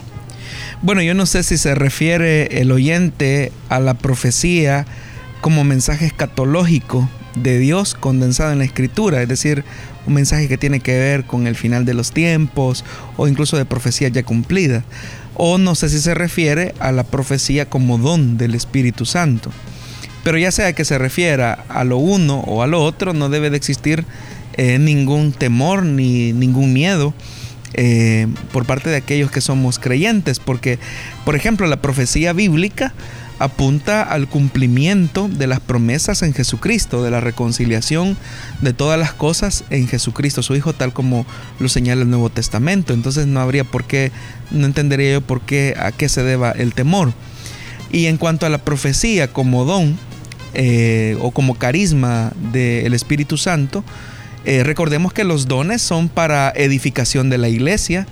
[0.81, 4.85] Bueno, yo no sé si se refiere el oyente a la profecía
[5.39, 9.63] como mensaje escatológico de Dios condensado en la escritura, es decir,
[10.05, 12.83] un mensaje que tiene que ver con el final de los tiempos
[13.15, 14.83] o incluso de profecía ya cumplida.
[15.35, 19.51] O no sé si se refiere a la profecía como don del Espíritu Santo.
[20.23, 23.49] Pero ya sea que se refiera a lo uno o a lo otro, no debe
[23.49, 24.05] de existir
[24.57, 27.13] eh, ningún temor ni ningún miedo
[27.73, 30.79] eh, por parte de aquellos que somos creyentes, porque,
[31.25, 32.93] por ejemplo, la profecía bíblica
[33.39, 38.17] apunta al cumplimiento de las promesas en Jesucristo, de la reconciliación
[38.61, 41.25] de todas las cosas en Jesucristo, su Hijo, tal como
[41.59, 42.93] lo señala el Nuevo Testamento.
[42.93, 44.11] Entonces no habría por qué,
[44.51, 47.13] no entendería yo por qué, a qué se deba el temor.
[47.91, 49.97] Y en cuanto a la profecía como don
[50.53, 53.83] eh, o como carisma del Espíritu Santo,
[54.45, 58.07] eh, recordemos que los dones son para edificación de la iglesia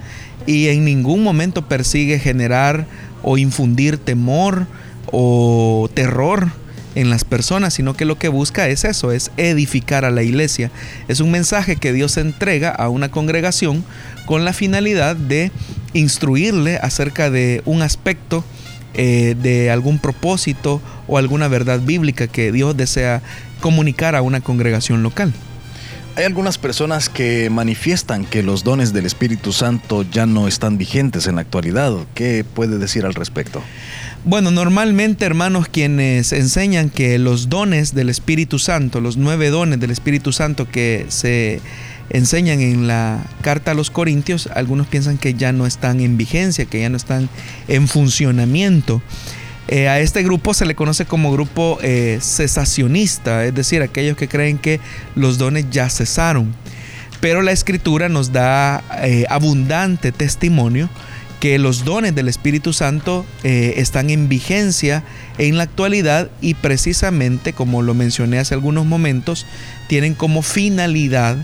[0.45, 2.87] y en ningún momento persigue generar
[3.21, 4.67] o infundir temor
[5.13, 6.51] o terror
[6.95, 10.71] en las personas, sino que lo que busca es eso, es edificar a la iglesia.
[11.07, 13.85] Es un mensaje que Dios entrega a una congregación
[14.25, 15.51] con la finalidad de
[15.93, 18.43] instruirle acerca de un aspecto
[18.95, 23.21] eh, de algún propósito o alguna verdad bíblica que Dios desea
[23.59, 25.33] comunicar a una congregación local.
[26.15, 31.25] Hay algunas personas que manifiestan que los dones del Espíritu Santo ya no están vigentes
[31.25, 31.91] en la actualidad.
[32.13, 33.63] ¿Qué puede decir al respecto?
[34.23, 39.89] Bueno, normalmente hermanos quienes enseñan que los dones del Espíritu Santo, los nueve dones del
[39.89, 41.61] Espíritu Santo que se
[42.11, 46.65] enseñan en la carta a los Corintios, algunos piensan que ya no están en vigencia,
[46.65, 47.27] que ya no están
[47.67, 49.01] en funcionamiento.
[49.67, 54.27] Eh, a este grupo se le conoce como grupo eh, cesacionista, es decir, aquellos que
[54.27, 54.79] creen que
[55.15, 56.53] los dones ya cesaron.
[57.21, 60.89] Pero la escritura nos da eh, abundante testimonio
[61.39, 65.03] que los dones del Espíritu Santo están en vigencia
[65.37, 69.45] en la actualidad y precisamente, como lo mencioné hace algunos momentos,
[69.89, 71.35] tienen como finalidad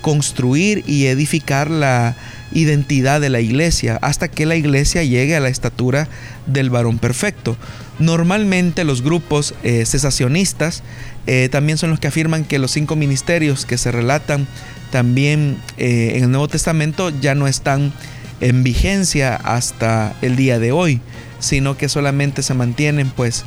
[0.00, 2.16] construir y edificar la,
[2.52, 6.08] identidad de la iglesia hasta que la iglesia llegue a la estatura
[6.46, 7.56] del varón perfecto.
[7.98, 10.82] Normalmente los grupos eh, cesacionistas
[11.26, 14.46] eh, también son los que afirman que los cinco ministerios que se relatan
[14.90, 17.92] también eh, en el Nuevo Testamento ya no están
[18.40, 21.00] en vigencia hasta el día de hoy,
[21.40, 23.44] sino que solamente se mantienen pues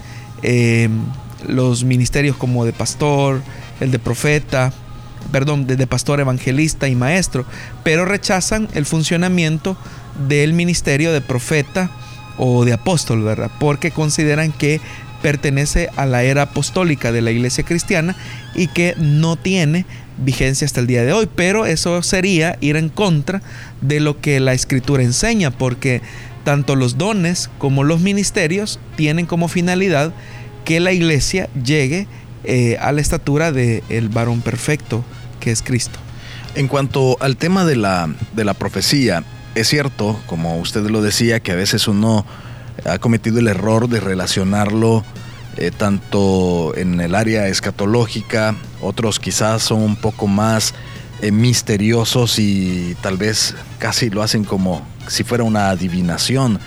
[1.47, 3.41] los ministerios como de pastor,
[3.79, 4.73] el de profeta,
[5.31, 7.45] perdón, de pastor evangelista y maestro,
[7.83, 9.77] pero rechazan el funcionamiento
[10.27, 11.89] del ministerio de profeta
[12.37, 13.51] o de apóstol, ¿verdad?
[13.59, 14.81] Porque consideran que
[15.21, 18.15] pertenece a la era apostólica de la iglesia cristiana
[18.55, 19.85] y que no tiene
[20.17, 23.41] vigencia hasta el día de hoy, pero eso sería ir en contra
[23.81, 26.01] de lo que la escritura enseña, porque
[26.43, 30.11] tanto los dones como los ministerios tienen como finalidad
[30.65, 32.07] que la iglesia llegue
[32.43, 35.03] eh, a la estatura del el varón perfecto
[35.41, 35.99] que es Cristo.
[36.55, 39.25] En cuanto al tema de la, de la profecía,
[39.55, 42.25] es cierto, como usted lo decía, que a veces uno
[42.85, 45.03] ha cometido el error de relacionarlo
[45.57, 50.73] eh, tanto en el área escatológica, otros quizás son un poco más
[51.21, 56.59] eh, misteriosos y tal vez casi lo hacen como si fuera una adivinación.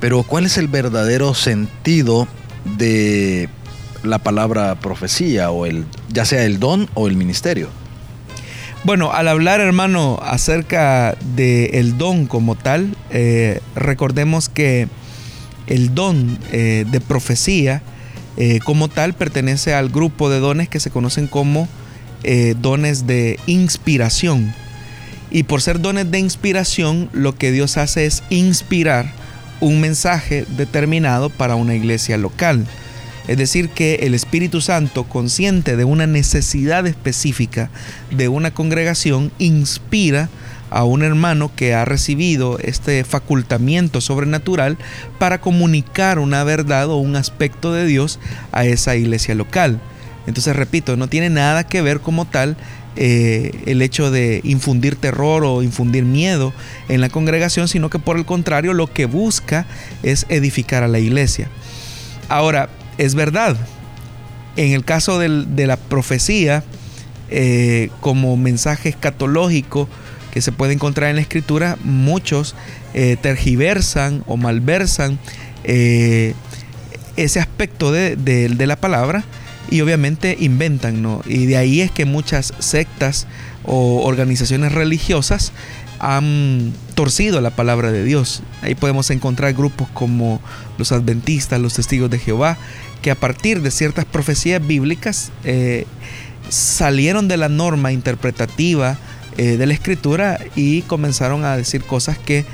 [0.00, 2.28] Pero ¿cuál es el verdadero sentido
[2.76, 3.48] de
[4.06, 7.68] la palabra profecía o el ya sea el don o el ministerio.
[8.86, 14.86] Bueno, al hablar, hermano, acerca del el don como tal, eh, recordemos que
[15.66, 17.82] el don eh, de profecía
[18.36, 21.66] eh, como tal pertenece al grupo de dones que se conocen como
[22.58, 24.54] dones de inspiración.
[25.32, 29.12] Y por ser dones de inspiración, lo que Dios hace es inspirar
[29.58, 32.64] un mensaje determinado para una iglesia local.
[33.28, 37.70] Es decir, que el Espíritu Santo, consciente de una necesidad específica
[38.10, 40.28] de una congregación, inspira
[40.70, 44.78] a un hermano que ha recibido este facultamiento sobrenatural
[45.18, 48.18] para comunicar una verdad o un aspecto de Dios
[48.52, 49.80] a esa iglesia local.
[50.26, 52.56] Entonces, repito, no tiene nada que ver como tal
[52.96, 56.52] eh, el hecho de infundir terror o infundir miedo
[56.88, 59.66] en la congregación, sino que por el contrario lo que busca
[60.02, 61.48] es edificar a la iglesia.
[62.28, 63.56] Ahora, es verdad.
[64.56, 66.64] En el caso de la profecía,
[67.28, 69.88] eh, como mensaje escatológico
[70.30, 72.54] que se puede encontrar en la escritura, muchos
[72.94, 75.18] eh, tergiversan o malversan
[75.64, 76.34] eh,
[77.16, 79.24] ese aspecto de, de, la palabra
[79.70, 81.20] y obviamente inventan, ¿no?
[81.26, 83.26] Y de ahí es que muchas sectas
[83.64, 85.52] o organizaciones religiosas
[85.98, 88.42] han torcido la palabra de Dios.
[88.62, 90.40] Ahí podemos encontrar grupos como
[90.78, 92.56] los adventistas, los testigos de Jehová,
[93.02, 95.86] que a partir de ciertas profecías bíblicas eh,
[96.48, 98.98] salieron de la norma interpretativa
[99.36, 102.44] eh, de la escritura y comenzaron a decir cosas que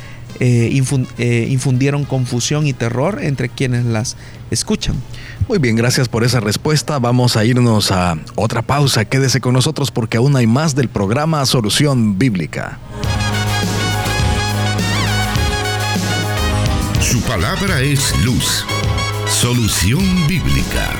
[0.40, 0.70] eh,
[1.48, 4.16] infundieron confusión y terror entre quienes las
[4.50, 4.96] escuchan.
[5.48, 6.98] Muy bien, gracias por esa respuesta.
[6.98, 9.04] Vamos a irnos a otra pausa.
[9.04, 12.78] Quédese con nosotros porque aún hay más del programa Solución Bíblica.
[17.00, 18.64] Su palabra es luz
[19.28, 20.90] Solución Bíblica.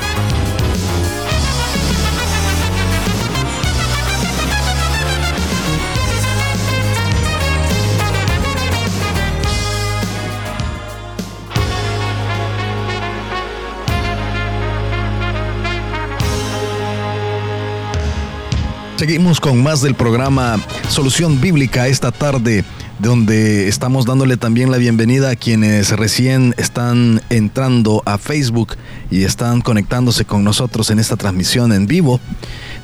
[18.96, 22.64] Seguimos con más del programa Solución Bíblica esta tarde
[23.02, 28.76] donde estamos dándole también la bienvenida a quienes recién están entrando a Facebook
[29.10, 32.20] y están conectándose con nosotros en esta transmisión en vivo.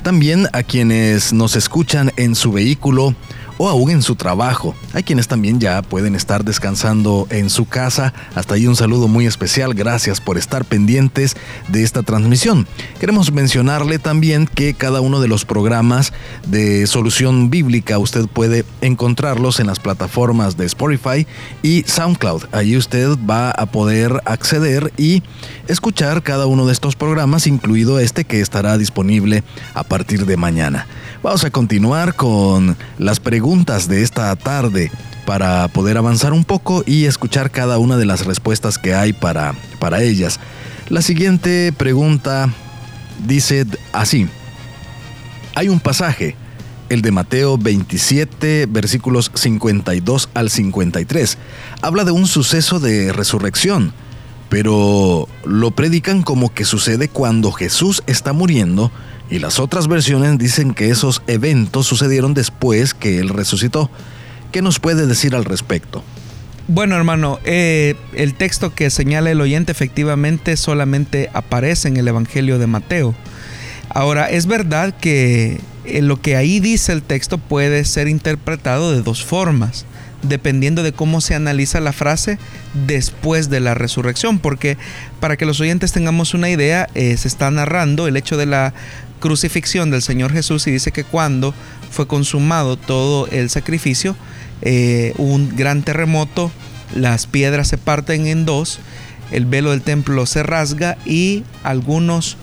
[0.03, 3.15] También a quienes nos escuchan en su vehículo
[3.59, 4.75] o aún en su trabajo.
[4.95, 8.15] Hay quienes también ya pueden estar descansando en su casa.
[8.35, 9.75] Hasta ahí un saludo muy especial.
[9.75, 11.37] Gracias por estar pendientes
[11.69, 12.67] de esta transmisión.
[13.01, 16.13] Queremos mencionarle también que cada uno de los programas
[16.47, 21.27] de solución bíblica usted puede encontrarlos en las plataformas de Spotify
[21.63, 22.45] y SoundCloud.
[22.53, 25.23] Allí usted va a poder acceder y
[25.67, 29.43] escuchar cada uno de estos programas, incluido este que estará disponible
[29.75, 30.87] a partir de mañana.
[31.23, 34.93] Vamos a continuar con las preguntas de esta tarde
[35.25, 39.55] para poder avanzar un poco y escuchar cada una de las respuestas que hay para,
[39.79, 40.39] para ellas.
[40.91, 42.53] La siguiente pregunta
[43.27, 44.29] dice así.
[45.55, 46.37] Hay un pasaje,
[46.91, 51.39] el de Mateo 27, versículos 52 al 53.
[51.81, 53.95] Habla de un suceso de resurrección,
[54.51, 58.93] pero lo predican como que sucede cuando Jesús está muriendo
[59.31, 63.91] y las otras versiones dicen que esos eventos sucedieron después que Él resucitó.
[64.53, 66.03] ¿Qué nos puede decir al respecto?
[66.67, 72.59] Bueno, hermano, eh, el texto que señala el oyente efectivamente solamente aparece en el Evangelio
[72.59, 73.15] de Mateo.
[73.89, 79.03] Ahora, es verdad que eh, lo que ahí dice el texto puede ser interpretado de
[79.03, 79.87] dos formas,
[80.23, 82.39] dependiendo de cómo se analiza la frase
[82.87, 84.77] después de la resurrección, porque
[85.21, 88.75] para que los oyentes tengamos una idea, eh, se está narrando el hecho de la
[89.21, 91.55] crucifixión del Señor Jesús y dice que cuando
[91.91, 94.17] fue consumado todo el sacrificio,
[94.63, 96.51] eh, un gran terremoto,
[96.95, 98.81] las piedras se parten en dos,
[99.31, 102.37] el velo del templo se rasga y algunos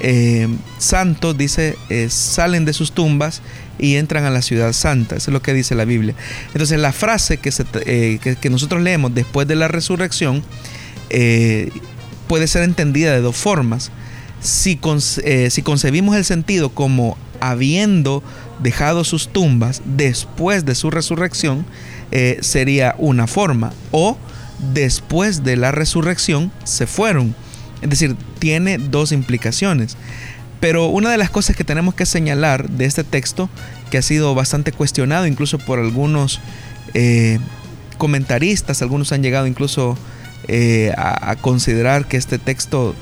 [0.00, 0.48] eh,
[0.78, 1.76] santos, dice,
[2.08, 3.42] salen de sus tumbas
[3.78, 5.16] y entran a la ciudad santa.
[5.16, 6.14] Eso es lo que dice la Biblia.
[6.52, 7.50] Entonces la frase que,
[8.40, 10.42] que nosotros leemos después de la resurrección
[12.26, 13.90] puede ser entendida de dos formas
[14.40, 14.78] si,
[15.24, 18.22] eh, si concebimos el sentido como habiendo
[18.60, 21.64] dejado sus tumbas después de su resurrección,
[22.10, 23.72] eh, sería una forma.
[23.90, 24.16] O
[24.72, 27.34] después de la resurrección se fueron.
[27.80, 29.96] Es decir, tiene dos implicaciones.
[30.60, 33.48] Pero una de las cosas que tenemos que señalar de este texto,
[33.90, 36.40] que ha sido bastante cuestionado incluso por algunos
[36.94, 37.38] eh,
[37.96, 39.96] comentaristas, algunos han llegado incluso
[40.96, 42.94] a, considerar que este texto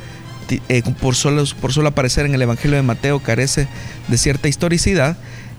[0.68, 3.66] eh, por, solo, por solo aparecer en el Evangelio de Mateo carece
[4.09, 5.16] de cierta historicidad,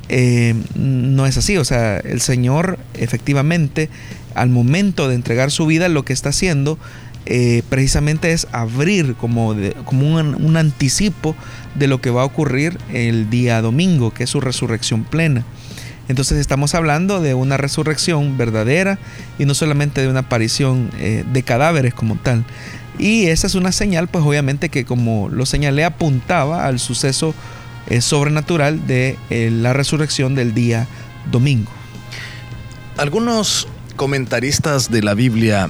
[0.10, 1.58] eh, no es así.
[1.58, 3.90] O sea, el Señor efectivamente
[4.34, 6.78] al momento de entregar su vida lo que está haciendo
[7.30, 9.56] eh, precisamente es abrir como,
[9.86, 11.36] como un, un, anticipo
[11.76, 15.44] de lo que va a ocurrir el día domingo, que es su resurrección plena.
[16.08, 18.98] Entonces estamos hablando de una resurrección verdadera
[19.38, 22.46] y no solamente de una aparición de cadáveres como tal.
[23.00, 27.36] Y esa es una señal, pues obviamente que como lo señalé, apuntaba al suceso
[27.90, 30.88] eh, sobrenatural de eh, la resurrección del día
[31.32, 31.72] domingo.
[32.98, 35.70] Algunos comentaristas de la Biblia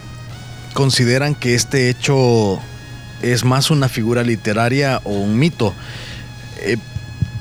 [0.74, 2.60] consideran que este hecho
[3.22, 5.74] es más una figura literaria o un mito.
[6.62, 6.78] Eh,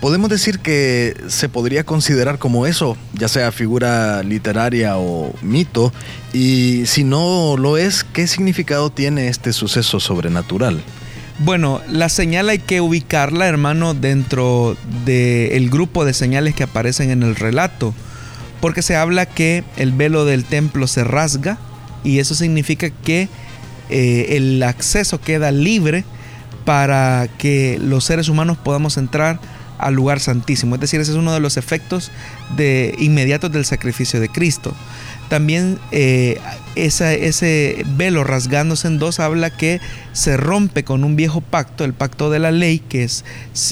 [0.01, 5.93] podemos decir que se podría considerar como eso, ya sea figura literaria o mito,
[6.33, 10.83] y si no lo es, ¿qué significado tiene este suceso sobrenatural?
[11.39, 17.23] Bueno, la señal hay que ubicarla, hermano, dentro del grupo de señales que aparecen en
[17.23, 17.95] el relato,
[18.61, 21.59] porque se habla que el velo del templo se rasga
[22.05, 23.29] y eso significa que
[23.89, 26.05] eh, el acceso queda libre
[26.65, 29.39] para que los seres humanos podamos entrar
[29.79, 30.75] al lugar santísimo.
[30.75, 32.11] Es decir, ese es uno de los efectos
[32.57, 34.75] de, inmediatos del sacrificio de Cristo.
[35.29, 36.41] También eh,
[36.77, 39.81] ese velo rasgándose en dos habla que
[40.13, 43.25] se rompe con un viejo pacto, el pacto de la ley, que es,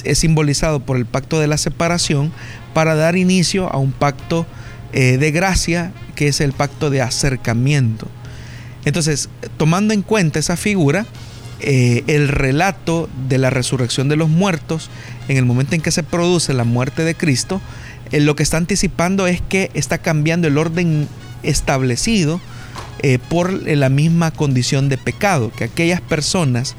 [0.03, 2.31] es simbolizado por el pacto de la separación,
[2.73, 4.45] para dar inicio a un pacto
[4.97, 8.07] eh, de gracia, que es el pacto de acercamiento.
[8.85, 9.27] Entonces,
[9.57, 11.05] tomando en cuenta esa figura,
[11.59, 14.89] eh, el relato de la resurrección de los muertos,
[15.27, 17.59] en el momento en que se produce la muerte de Cristo,
[18.13, 21.09] eh, lo que está anticipando es que está cambiando el orden
[21.43, 22.39] establecido
[23.27, 26.75] por la misma condición de pecado, que aquellas personas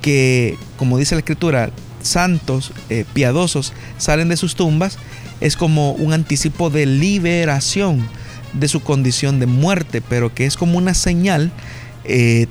[0.00, 2.72] que, como dice la escritura, santos,
[3.12, 4.96] piadosos, salen de sus tumbas,
[5.40, 8.08] es como un anticipo de liberación
[8.52, 11.52] de su condición de muerte, pero que es como una señal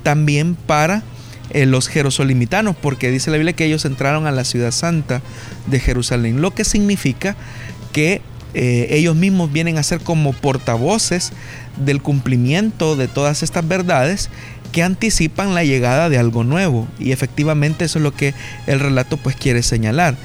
[0.04, 1.02] también para
[1.50, 5.22] eh, los jerosolimitanos, porque dice la Biblia que ellos entraron a la ciudad santa
[5.66, 7.36] de Jerusalén, lo que significa
[7.92, 8.20] que
[8.52, 11.32] eh, ellos mismos vienen a ser como portavoces
[11.78, 14.28] del cumplimiento de todas estas verdades
[14.72, 16.86] que anticipan la llegada de algo nuevo.
[16.98, 18.34] Y efectivamente eso es lo que
[18.66, 20.16] el relato pues quiere señalar.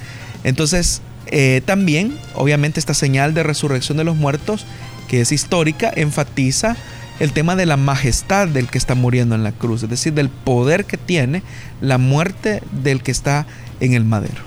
[0.43, 4.65] Entonces eh, también obviamente esta señal de resurrección de los muertos
[5.07, 6.75] que es histórica, enfatiza
[7.19, 10.29] el tema de la majestad del que está muriendo en la cruz, es decir, del
[10.29, 11.43] poder que tiene
[11.81, 13.45] la muerte del que está
[13.79, 14.41] en el madero.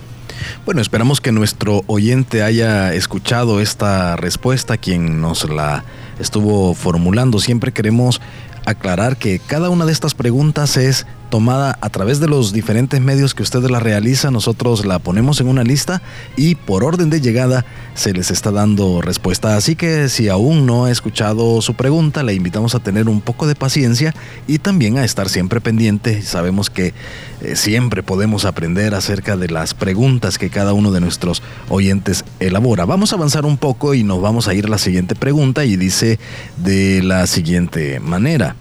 [0.64, 5.84] Bueno, esperamos que nuestro oyente haya escuchado esta respuesta, quien nos la
[6.18, 7.38] estuvo formulando.
[7.38, 8.20] Siempre queremos
[8.66, 13.34] aclarar que cada una de estas preguntas es tomada a través de los diferentes medios
[13.34, 14.32] que ustedes la realizan.
[14.32, 16.02] Nosotros la ponemos en una lista
[16.36, 17.64] y por orden de llegada
[17.94, 19.56] se les está dando respuesta.
[19.56, 23.46] Así que si aún no ha escuchado su pregunta, le invitamos a tener un poco
[23.46, 24.14] de paciencia
[24.46, 26.22] y también a estar siempre pendiente.
[26.22, 26.94] Sabemos que
[27.40, 32.84] eh, siempre podemos aprender acerca de las preguntas que cada uno de nuestros oyentes elabora.
[32.84, 35.76] Vamos a avanzar un poco y nos vamos a ir a la siguiente pregunta y
[35.76, 36.18] dice
[36.56, 38.56] de la siguiente manera.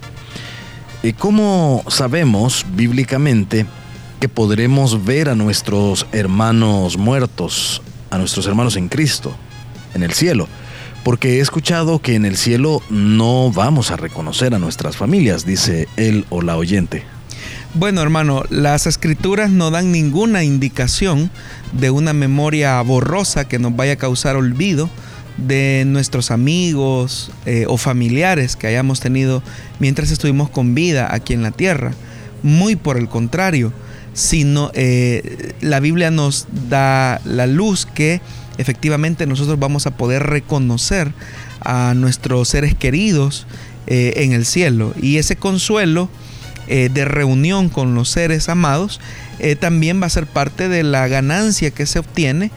[1.14, 3.68] ¿Cómo sabemos bíblicamente
[4.20, 9.36] que podremos ver a nuestros hermanos muertos, a nuestros hermanos en Cristo,
[9.94, 10.48] en el cielo?
[11.04, 15.88] Porque he escuchado que en el cielo no vamos a reconocer a nuestras familias, dice
[15.96, 17.04] él o la oyente.
[17.76, 21.30] Bueno, hermano, las escrituras no dan ninguna indicación
[21.74, 24.90] de una memoria borrosa que nos vaya a causar olvido
[25.38, 29.44] de nuestros amigos eh, o familiares que hayamos tenido
[29.80, 31.94] mientras estuvimos con vida aquí en la tierra.
[32.44, 33.74] Muy por el contrario,
[34.14, 38.22] sino eh, la Biblia nos da la luz que
[38.58, 41.12] efectivamente nosotros vamos a poder reconocer
[41.60, 43.46] a nuestros seres queridos
[43.88, 44.94] eh, en el cielo.
[45.02, 46.10] Y ese consuelo
[46.68, 49.00] de reunión con los seres amados
[49.60, 52.50] también va a ser parte de la ganancia que se obtiene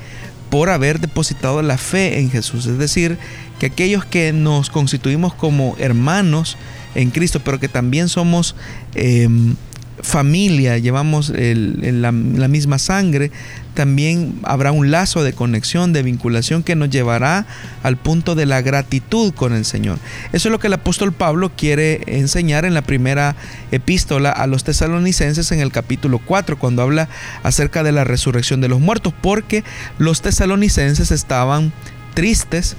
[0.51, 2.67] por haber depositado la fe en Jesús.
[2.67, 3.19] Es decir,
[3.59, 6.57] que aquellos que nos constituimos como hermanos
[6.95, 8.55] en Cristo, pero que también somos
[8.95, 9.57] em,
[10.03, 13.31] familia, llevamos la, misma sangre,
[13.79, 17.47] también habrá un lazo de conexión, de vinculación que nos llevará
[17.85, 20.01] al punto de la gratitud con el Señor.
[20.33, 23.37] Eso es lo que el apóstol Pablo quiere enseñar en la primera
[23.71, 27.09] epístola a los tesalonicenses en el capítulo 4, cuando habla
[27.45, 29.63] acerca de la resurrección de los muertos, porque
[29.97, 31.73] los tesalonicenses estaban
[32.15, 32.75] tristes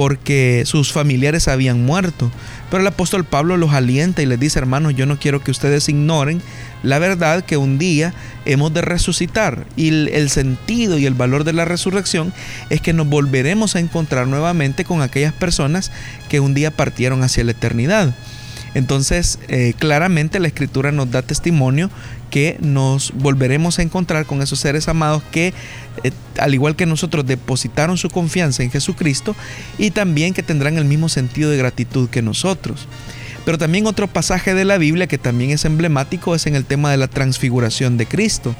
[0.00, 2.30] porque sus familiares habían muerto.
[2.70, 5.90] Pero el apóstol Pablo los alienta y les dice, hermanos, yo no quiero que ustedes
[5.90, 6.40] ignoren
[6.82, 8.14] la verdad que un día
[8.46, 9.66] hemos de resucitar.
[9.76, 12.32] Y el, sentido y el valor de la resurrección
[12.70, 15.92] es que nos volveremos a encontrar nuevamente con aquellas personas
[16.30, 18.14] que un día partieron hacia la eternidad.
[18.74, 21.90] Entonces, eh, claramente la escritura nos da testimonio
[22.30, 25.52] que nos volveremos a encontrar con esos seres amados que,
[26.04, 29.34] eh, al igual que nosotros, depositaron su confianza en Jesucristo
[29.76, 32.86] y también que tendrán el mismo sentido de gratitud que nosotros.
[33.44, 36.92] Pero también otro pasaje de la Biblia que también es emblemático es en el tema
[36.92, 38.54] de la transfiguración de Cristo.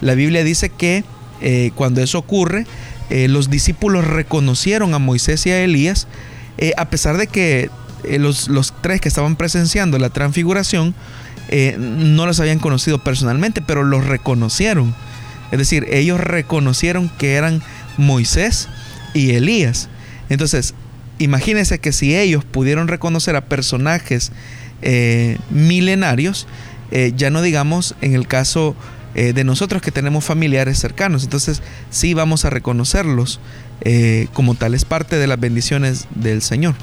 [0.00, 1.04] La Biblia dice que
[1.42, 2.66] eh, cuando eso ocurre,
[3.10, 6.06] los discípulos reconocieron a Moisés y a Elías,
[6.76, 7.68] a pesar de que
[8.04, 10.94] los, los tres que estaban presenciando la transfiguración
[11.52, 14.94] eh, no los habían conocido personalmente, pero los reconocieron.
[15.50, 17.60] Es decir, ellos reconocieron que eran
[17.96, 18.68] Moisés
[19.14, 19.88] y Elías.
[20.28, 20.74] Entonces,
[21.18, 24.30] imagínense que si ellos pudieron reconocer a personajes
[24.80, 26.46] eh, milenarios,
[26.92, 28.76] eh, ya no digamos en el caso
[29.12, 31.24] de nosotros que tenemos familiares cercanos.
[31.24, 33.40] Entonces, sí vamos a reconocerlos
[34.32, 34.72] como tal.
[34.72, 36.76] Es parte de las bendiciones del Señor.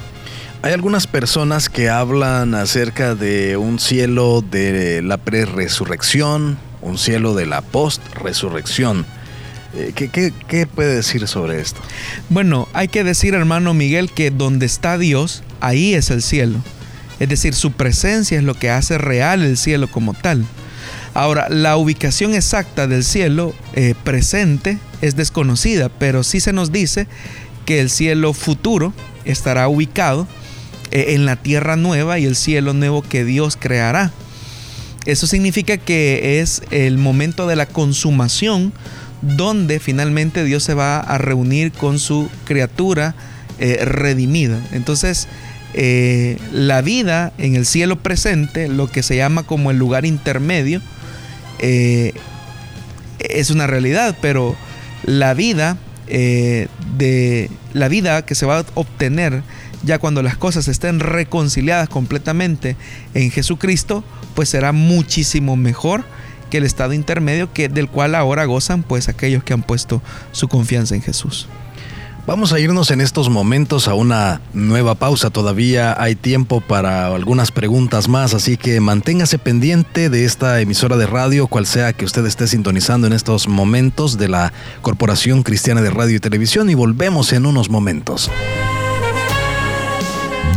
[0.60, 7.46] Hay algunas personas que hablan acerca de un cielo de la pre-resurrección, un cielo de
[7.46, 9.06] la post-resurrección.
[9.74, 11.80] Eh, ¿Qué, puede decir sobre esto?
[12.28, 16.58] Bueno, hay que decir, hermano Miguel, que donde está Dios, ahí es el cielo.
[17.20, 20.44] Es decir, su presencia es lo que hace real el cielo como tal.
[21.14, 27.06] Ahora, la ubicación exacta del cielo eh, presente es desconocida, pero sí se nos dice
[27.64, 28.92] que el cielo futuro
[29.24, 30.26] estará ubicado
[30.90, 34.12] en la tierra nueva y el cielo nuevo que Dios creará.
[35.06, 38.72] Eso significa que es el momento de la consumación
[39.22, 43.14] donde finalmente Dios se va a reunir con su criatura
[43.58, 44.60] eh, redimida.
[44.72, 45.28] Entonces,
[45.74, 50.80] eh, la vida en el cielo presente, lo que se llama como el lugar intermedio,
[51.60, 54.54] es una realidad, pero
[55.04, 55.76] la vida
[56.06, 59.42] de la vida que se va a obtener
[59.82, 62.76] ya cuando las cosas estén reconciliadas completamente
[63.14, 64.04] en Jesucristo,
[64.34, 66.04] pues será muchísimo mejor
[66.50, 70.02] que el estado intermedio que del cual ahora gozan pues aquellos que han puesto
[70.32, 71.48] su confianza en Jesús.
[72.28, 75.30] Vamos a irnos en estos momentos a una nueva pausa.
[75.30, 81.06] Todavía hay tiempo para algunas preguntas más, así que manténgase pendiente de esta emisora de
[81.06, 84.52] radio, cual sea que usted esté sintonizando en estos momentos de la
[84.82, 88.30] Corporación Cristiana de Radio y Televisión y volvemos en unos momentos.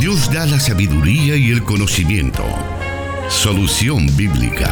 [0.02, 2.44] Dios da la sabiduría y el conocimiento.
[3.30, 4.72] Solución bíblica.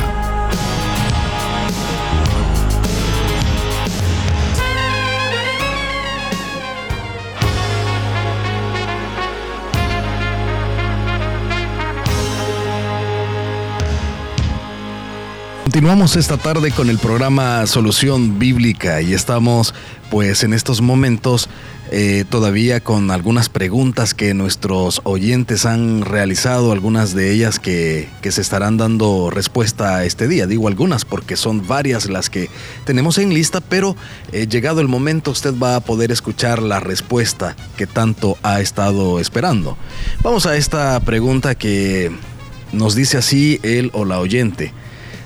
[15.61, 19.75] Continuamos esta tarde con el programa Solución Bíblica y estamos
[20.09, 21.47] pues en estos momentos
[21.91, 28.41] eh, todavía con algunas preguntas que nuestros oyentes han realizado, algunas de ellas que, se
[28.41, 30.45] estarán dando respuesta este día.
[30.45, 32.47] Digo algunas porque son varias las que
[32.85, 33.95] tenemos en lista, pero
[34.31, 39.19] eh, llegado el momento usted va a poder escuchar la respuesta que tanto ha estado
[39.19, 39.75] esperando.
[40.21, 42.11] Vamos a esta pregunta que
[42.71, 44.73] nos dice así él o la oyente.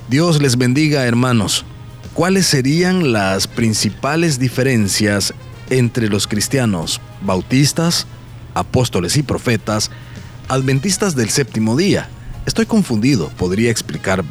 [0.09, 1.65] Dios les bendiga, hermanos.
[2.13, 5.33] ¿Cuáles serían las principales diferencias
[5.77, 8.07] entre los cristianos bautistas,
[8.53, 9.91] apóstoles y profetas,
[10.47, 12.09] adventistas del séptimo día?
[12.45, 13.29] Estoy confundido.
[13.37, 14.23] ¿Podría explicar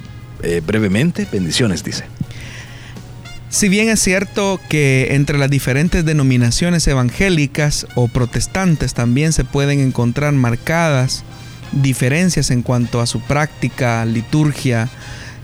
[0.42, 1.26] eh, brevemente?
[1.30, 2.04] Bendiciones, dice.
[3.48, 9.80] Si bien es cierto que entre las diferentes denominaciones evangélicas o protestantes también se pueden
[9.80, 11.22] encontrar marcadas
[11.72, 14.88] diferencias en cuanto a su práctica, liturgia,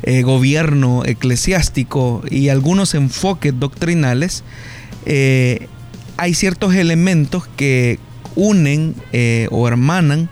[0.02, 4.44] eh, gobierno eclesiástico y algunos enfoques doctrinales,
[5.06, 5.68] eh,
[6.18, 7.98] hay ciertos elementos que
[8.36, 10.28] unen eh, o hermanan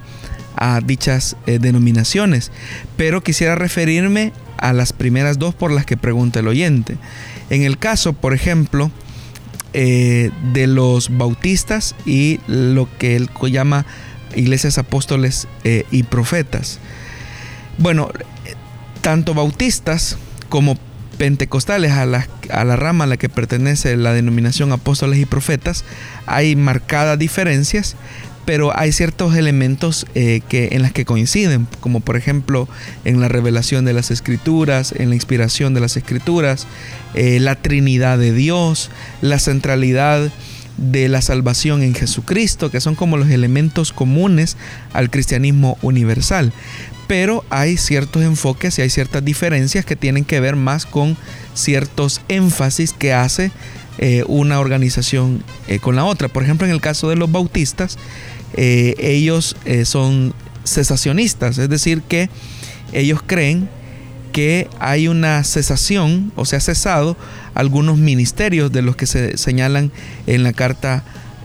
[0.56, 2.50] a dichas denominaciones.
[2.96, 6.96] Pero quisiera referirme a las primeras dos por las que pregunta el oyente.
[7.50, 8.90] En el caso, por ejemplo,
[9.74, 13.84] de los bautistas y lo que él llama
[14.34, 15.46] iglesias apóstoles
[15.90, 16.78] y profetas.
[17.76, 18.08] Bueno,
[19.02, 20.16] tanto bautistas
[20.48, 20.76] como
[21.18, 25.84] pentecostales, a la, a la, rama a la que pertenece la denominación apóstoles y profetas,
[26.26, 27.96] hay marcadas diferencias,
[28.46, 32.68] pero hay ciertos elementos eh, que, en las que coinciden, como por ejemplo
[33.04, 36.66] en la revelación de las escrituras, en la inspiración de las escrituras,
[37.14, 38.90] eh, la Trinidad de Dios,
[39.20, 40.30] la centralidad
[40.76, 44.56] de la salvación en Jesucristo, que son como los elementos comunes
[44.92, 46.52] al cristianismo universal
[47.06, 51.16] pero hay ciertos enfoques y hay ciertas diferencias que tienen que ver más con
[51.54, 53.50] ciertos énfasis que hace
[53.98, 56.28] eh, una organización eh, con la otra.
[56.28, 57.96] Por ejemplo, en el caso de los bautistas,
[58.54, 60.34] eh, ellos son
[60.64, 62.28] cesacionistas, es decir, que
[62.92, 63.68] ellos creen
[64.32, 67.16] que hay una cesación o se ha cesado
[67.54, 69.92] algunos ministerios de los que se señalan
[70.26, 71.04] en la carta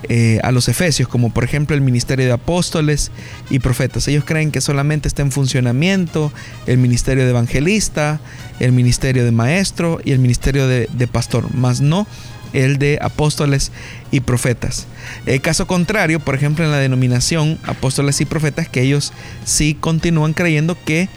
[0.10, 3.12] eh, a los efesios, como por ejemplo el ministerio de apóstoles
[3.49, 4.08] y profetas.
[4.08, 6.32] Ellos creen que solamente está en funcionamiento
[6.66, 8.20] el ministerio de evangelista,
[8.60, 12.08] el ministerio de maestro y el ministerio de, pastor, más no
[12.54, 13.72] el de apóstoles
[14.12, 14.88] y profetas.
[15.26, 19.14] El caso contrario, por ejemplo, en la denominación apóstoles y profetas, que ellos
[19.45, 21.08] sí continúan creyendo que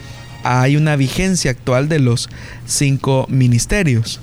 [0.43, 2.29] hay una vigencia actual de los
[2.67, 4.21] cinco ministerios.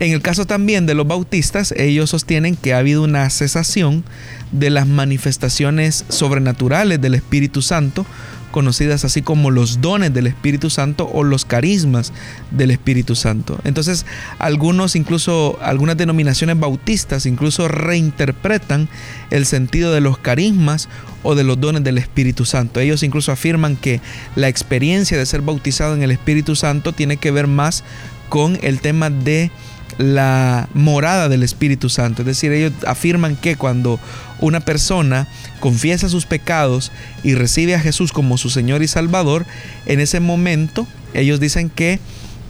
[0.00, 4.04] En el caso también de los bautistas, ellos sostienen que ha habido una cesación
[4.52, 8.04] de las manifestaciones sobrenaturales del Espíritu Santo,
[8.50, 12.12] conocidas así como los dones del Espíritu Santo o los carismas
[12.52, 13.58] del Espíritu Santo.
[13.64, 14.06] Entonces,
[14.38, 18.88] algunos, incluso algunas denominaciones bautistas, incluso reinterpretan
[19.30, 20.88] el sentido de los carismas
[21.24, 22.78] o de los dones del Espíritu Santo.
[22.78, 24.00] Ellos incluso afirman que
[24.36, 27.82] la experiencia de ser bautizado en el Espíritu Santo tiene que ver más
[28.28, 29.50] con el tema de
[29.98, 32.22] la morada del Espíritu Santo.
[32.22, 33.98] Es decir, ellos afirman que cuando
[34.40, 35.28] una persona
[35.60, 36.92] confiesa sus pecados
[37.22, 39.46] y recibe a Jesús como su Señor y Salvador,
[39.86, 42.00] en ese momento ellos dicen que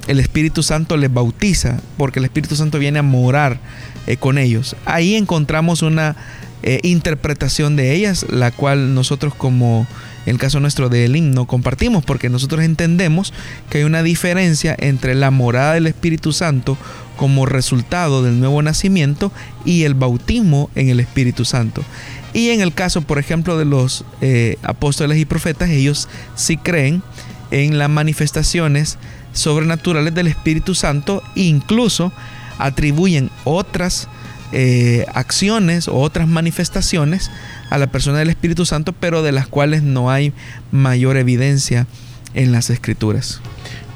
[0.09, 3.59] el Espíritu Santo les bautiza, porque el Espíritu Santo viene a morar
[4.07, 4.77] eh, con ellos.
[4.85, 6.17] Ahí encontramos una
[6.63, 9.87] eh, interpretación de ellas, la cual nosotros como
[10.27, 13.33] el caso nuestro de Elim no compartimos, porque nosotros entendemos
[13.71, 16.79] que hay una diferencia entre la morada del Espíritu Santo
[17.17, 19.33] como resultado del nuevo nacimiento
[19.65, 21.83] y el bautismo en el Espíritu Santo.
[22.33, 27.03] Y en el caso, por ejemplo, de los eh, apóstoles y profetas, ellos sí creen
[27.51, 28.99] en las manifestaciones
[29.33, 32.13] sobrenaturales del Espíritu Santo incluso
[32.59, 34.09] atribuyen otras
[34.53, 37.31] eh, acciones o otras manifestaciones
[37.75, 40.33] a la persona del Espíritu Santo, pero de las cuales no hay
[40.71, 41.89] mayor evidencia
[42.33, 43.41] en las escrituras.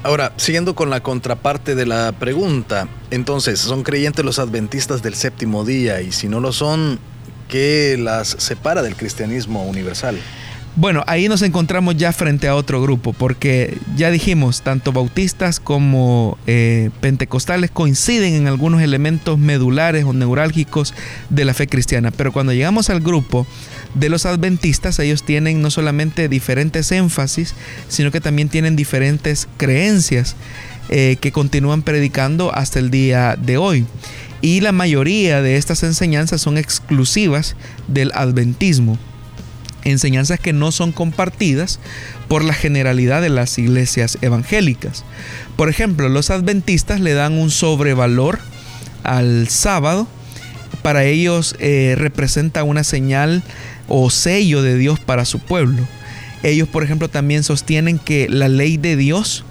[0.03, 5.63] Ahora, siguiendo con la contraparte de la pregunta, entonces, ¿son creyentes los adventistas del séptimo
[5.63, 6.01] día?
[6.01, 6.99] Y si no lo son,
[7.47, 10.17] ¿qué las separa del cristianismo universal?
[10.75, 16.37] Bueno, ahí nos encontramos ya frente a otro grupo, porque ya dijimos, tanto bautistas como
[16.47, 20.93] eh, pentecostales coinciden en algunos elementos medulares o neurálgicos
[21.29, 23.45] de la fe cristiana, pero cuando llegamos al grupo
[23.95, 27.55] de los adventistas, ellos tienen no solamente diferentes énfasis,
[27.87, 30.35] sino que también tienen diferentes creencias
[30.89, 33.85] eh, que continúan predicando hasta el día de hoy.
[34.41, 37.55] Y la mayoría de estas enseñanzas son exclusivas
[37.87, 38.97] del adventismo.
[39.83, 41.79] Enseñanzas que no son compartidas
[42.27, 45.03] por la generalidad de las iglesias evangélicas.
[45.55, 48.39] Por ejemplo, los adventistas le dan un sobrevalor
[49.03, 50.07] al sábado.
[50.81, 53.43] Para ellos eh, representa una señal
[53.87, 55.87] o sello de Dios para su pueblo.
[56.43, 59.43] Ellos, por ejemplo, también sostienen que la ley de Dios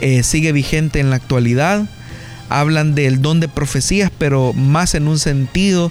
[0.00, 1.88] eh, sigue vigente en la actualidad.
[2.60, 5.90] Hablan del don de profecías, pero más en un sentido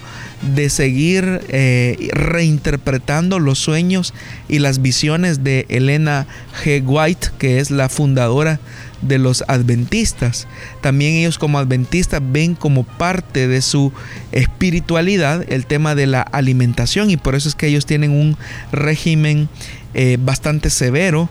[0.56, 4.14] de seguir eh, reinterpretando los sueños
[4.48, 6.28] y las visiones de Elena
[6.64, 6.84] G.
[6.86, 8.60] White, que es la fundadora
[9.08, 10.48] de los adventistas.
[10.82, 13.92] También ellos como adventistas ven como parte de su
[14.32, 18.38] espiritualidad el tema de la alimentación y por eso es que ellos tienen un
[18.72, 19.50] régimen
[19.94, 21.30] eh, bastante severo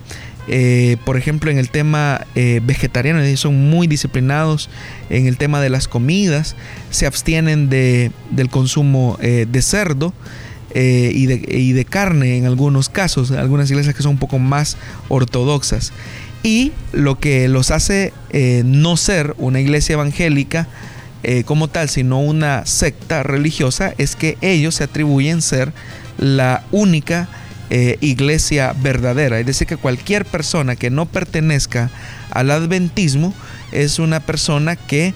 [0.48, 4.68] eh, por ejemplo, en el tema eh, vegetariano, son muy disciplinados
[5.08, 6.56] en el tema de las comidas,
[6.90, 10.12] se abstienen de, del consumo eh, de cerdo
[10.74, 14.78] y de, y, de, carne en algunos casos, algunas iglesias que son un poco más
[15.08, 15.92] ortodoxas.
[16.42, 18.14] Y lo que los hace
[18.64, 20.68] no ser una iglesia evangélica
[21.44, 25.74] como tal, sino una secta religiosa, es que ellos se atribuyen ser
[26.16, 27.28] la única
[27.74, 29.40] eh, iglesia verdadera.
[29.40, 31.90] Es decir, que cualquier persona que no pertenezca
[32.30, 33.32] al adventismo
[33.72, 35.14] es una persona que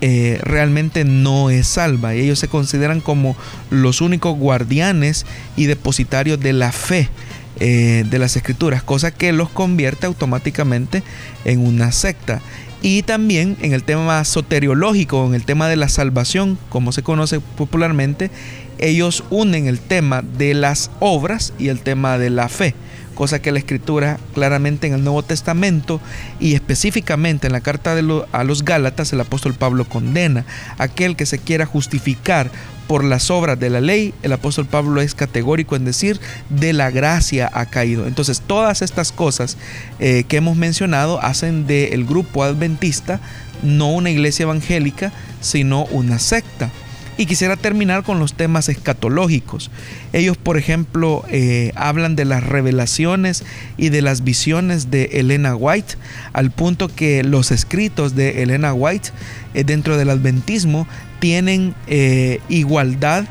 [0.00, 2.14] eh, realmente no es salva.
[2.14, 3.36] Y ellos se consideran como
[3.68, 5.26] los únicos guardianes
[5.56, 7.10] y depositarios de la fe.
[7.58, 11.02] Eh, de las escrituras, cosa que los convierte automáticamente
[11.44, 12.40] en una secta.
[12.82, 17.40] Y también en el tema soteriológico, en el tema de la salvación, como se conoce
[17.40, 18.30] popularmente,
[18.78, 22.74] ellos unen el tema de las obras y el tema de la fe,
[23.14, 26.00] cosa que la escritura claramente en el Nuevo Testamento
[26.40, 30.46] y específicamente en la carta de a los Gálatas el apóstol Pablo condena.
[30.78, 32.50] Aquel que se quiera justificar
[32.90, 36.18] por las obras de la ley, el apóstol Pablo es categórico en decir
[36.48, 38.08] de la gracia ha caído.
[38.08, 39.58] Entonces todas estas cosas
[40.00, 43.20] eh, que hemos mencionado hacen del grupo adventista
[43.62, 46.72] no una iglesia evangélica, sino una secta.
[47.20, 49.70] Y quisiera terminar con los temas escatológicos.
[50.14, 53.44] Ellos, por ejemplo, eh, hablan de las revelaciones
[53.76, 55.96] y de las visiones de Elena White,
[56.32, 59.10] al punto que los escritos de Elena White
[59.52, 63.26] eh, dentro del adventismo tienen eh, igualdad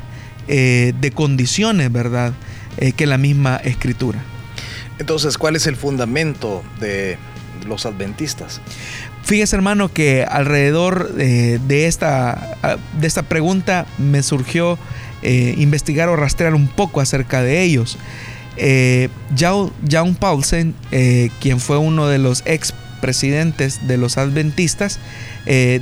[0.46, 2.32] de condiciones, ¿verdad?
[2.96, 4.20] que la misma escritura.
[4.98, 7.18] Entonces, ¿cuál es el fundamento de
[7.68, 8.60] los adventistas?
[9.22, 14.78] Fíjese hermano que alrededor eh, de, esta, de esta pregunta me surgió
[15.22, 17.98] eh, investigar o rastrear un poco acerca de ellos.
[18.56, 19.08] Eh,
[19.38, 20.74] John Paulsen,
[21.40, 24.98] quien fue uno de los ex presidentes de los adventistas,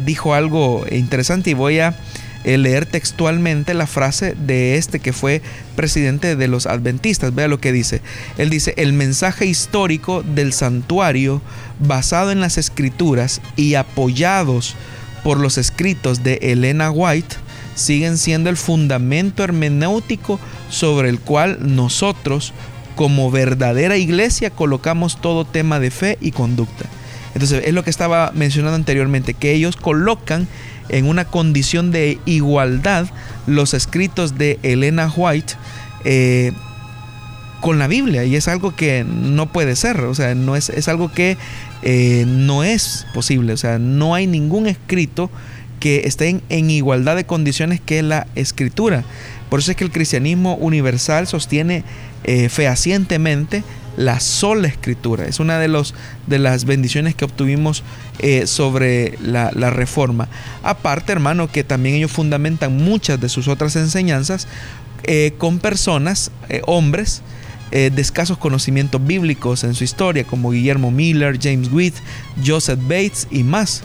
[0.04, 1.96] dijo algo interesante y voy a
[2.56, 5.42] leer textualmente la frase de este que fue
[5.76, 7.34] presidente de los adventistas.
[7.34, 8.00] Vea lo que dice.
[8.38, 11.42] Él dice, el mensaje histórico del santuario
[11.80, 14.76] basado en las escrituras y apoyados
[15.22, 17.36] por los escritos de Elena White
[17.74, 20.40] siguen siendo el fundamento hermenéutico
[20.70, 22.52] sobre el cual nosotros
[22.96, 26.86] como verdadera iglesia colocamos todo tema de fe y conducta.
[27.34, 30.48] Entonces es lo que estaba mencionando anteriormente, que ellos colocan
[30.88, 33.06] en una condición de igualdad
[33.46, 35.54] los escritos de Elena White
[36.04, 36.52] eh,
[37.60, 40.88] con la Biblia y es algo que no puede ser, o sea, no es, es
[40.88, 41.36] algo que
[41.82, 45.30] eh, no es posible, o sea, no hay ningún escrito
[45.80, 49.04] que esté en, igualdad de condiciones que la escritura.
[49.48, 51.84] Por eso es que el cristianismo universal sostiene
[52.24, 53.62] eh, fehacientemente
[53.98, 55.26] la sola escritura.
[55.26, 55.92] Es una de, los,
[56.28, 57.82] de las bendiciones que obtuvimos
[58.20, 60.28] eh, sobre la, reforma.
[60.62, 64.46] Aparte, hermano, que también ellos fundamentan muchas de sus otras enseñanzas
[65.02, 67.22] eh, con personas, eh, hombres,
[67.70, 71.94] de escasos conocimientos bíblicos en su historia, como Guillermo Miller, James Witt,
[72.42, 73.82] Joseph Bates y más.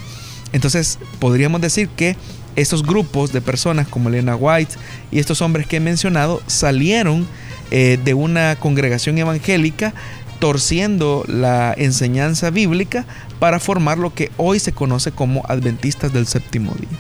[0.54, 2.16] Entonces, podríamos decir que
[2.56, 4.76] estos grupos de personas como Elena White
[5.12, 7.28] y estos hombres que he mencionado salieron
[7.76, 9.96] eh, de una congregación evangélica
[10.38, 13.06] torciendo la enseñanza bíblica
[13.40, 17.00] para formar lo que hoy se conoce como adventistas del séptimo día.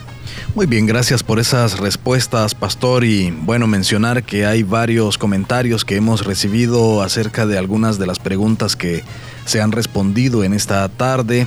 [0.55, 3.03] Muy bien, gracias por esas respuestas, pastor.
[3.03, 8.17] Y bueno, mencionar que hay varios comentarios que hemos recibido acerca de algunas de las
[8.17, 9.03] preguntas que
[9.45, 11.45] se han respondido en esta tarde.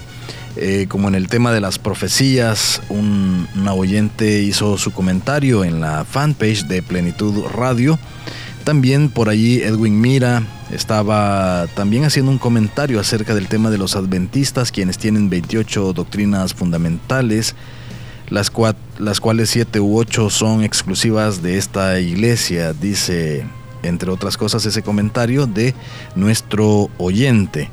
[0.57, 6.05] Eh, como en el tema de las profecías, un, oyente hizo su comentario en la
[6.05, 7.99] fanpage de Plenitud Radio
[8.67, 10.43] También por allí Edwin Mira
[10.73, 16.53] estaba también haciendo un comentario acerca del tema de los adventistas, quienes tienen 28 doctrinas
[16.53, 17.55] fundamentales,
[18.29, 18.51] las,
[18.99, 23.47] las cuales 7 u 8 son exclusivas de esta iglesia, dice
[23.85, 25.73] entre otras cosas ese comentario de
[26.17, 27.71] nuestro oyente.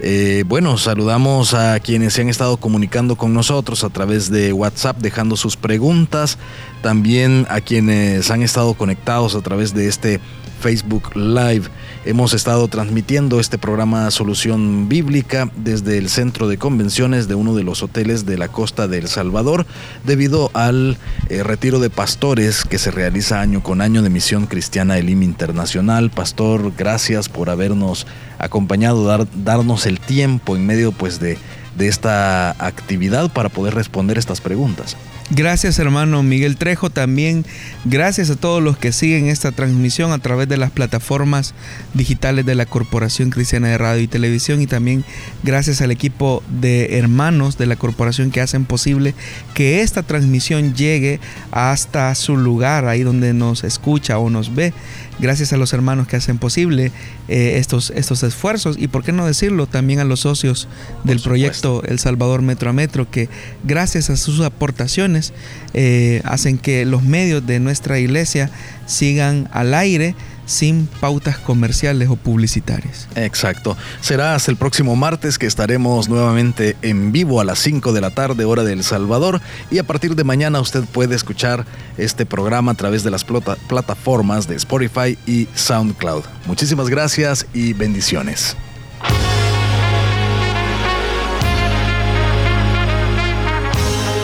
[0.00, 4.98] Eh, bueno, saludamos a quienes se han estado comunicando con nosotros a través de WhatsApp,
[4.98, 6.38] dejando sus preguntas,
[6.82, 10.20] también a quienes han estado conectados a través de este
[10.60, 11.68] Facebook Live.
[12.04, 17.64] Hemos estado transmitiendo este programa Solución Bíblica desde el centro de convenciones de uno de
[17.64, 19.66] los hoteles de la costa de El Salvador
[20.04, 24.98] debido al eh, retiro de pastores que se realiza año con año de Misión Cristiana
[24.98, 26.10] Elim Internacional.
[26.10, 28.06] Pastor, gracias por habernos
[28.38, 31.38] acompañado, dar, darnos el tiempo en medio pues de,
[31.76, 34.96] de esta actividad para poder responder estas preguntas.
[35.30, 37.44] Gracias hermano Miguel Trejo también.
[37.84, 41.52] Gracias a todos los que siguen esta transmisión a través de las plataformas
[41.94, 45.04] digitales de la Corporación Cristiana de Radio y Televisión y también
[45.42, 49.14] gracias al equipo de hermanos de la corporación que hacen posible
[49.52, 51.18] que esta transmisión llegue
[51.50, 54.72] hasta su lugar, ahí donde nos escucha o nos ve
[55.18, 56.92] gracias a los hermanos que hacen posible
[57.28, 58.76] eh, estos, estos esfuerzos.
[58.78, 60.68] Y por qué no decirlo también a los socios
[61.04, 63.28] del proyecto El Salvador Metro a Metro que
[63.64, 65.32] gracias a sus aportaciones
[65.74, 68.50] eh, hacen que los medios de nuestra iglesia
[68.86, 70.14] sigan al aire
[70.46, 73.08] sin pautas comerciales o publicitarias.
[73.14, 73.76] Exacto.
[74.00, 78.10] Será hasta el próximo martes que estaremos nuevamente en vivo a las 5 de la
[78.10, 79.40] tarde, hora de El Salvador.
[79.70, 81.66] Y a partir de mañana usted puede escuchar
[81.98, 86.24] este programa a través de las plataformas de Spotify y SoundCloud.
[86.46, 88.56] Muchísimas gracias y bendiciones.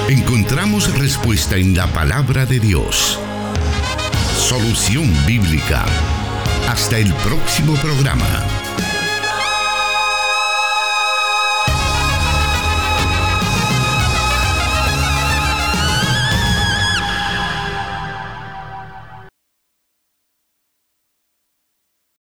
[0.09, 3.19] Encontramos respuesta en la palabra de Dios.
[4.43, 5.87] Solución Bíblica.
[6.69, 8.62] Hasta el próximo programa.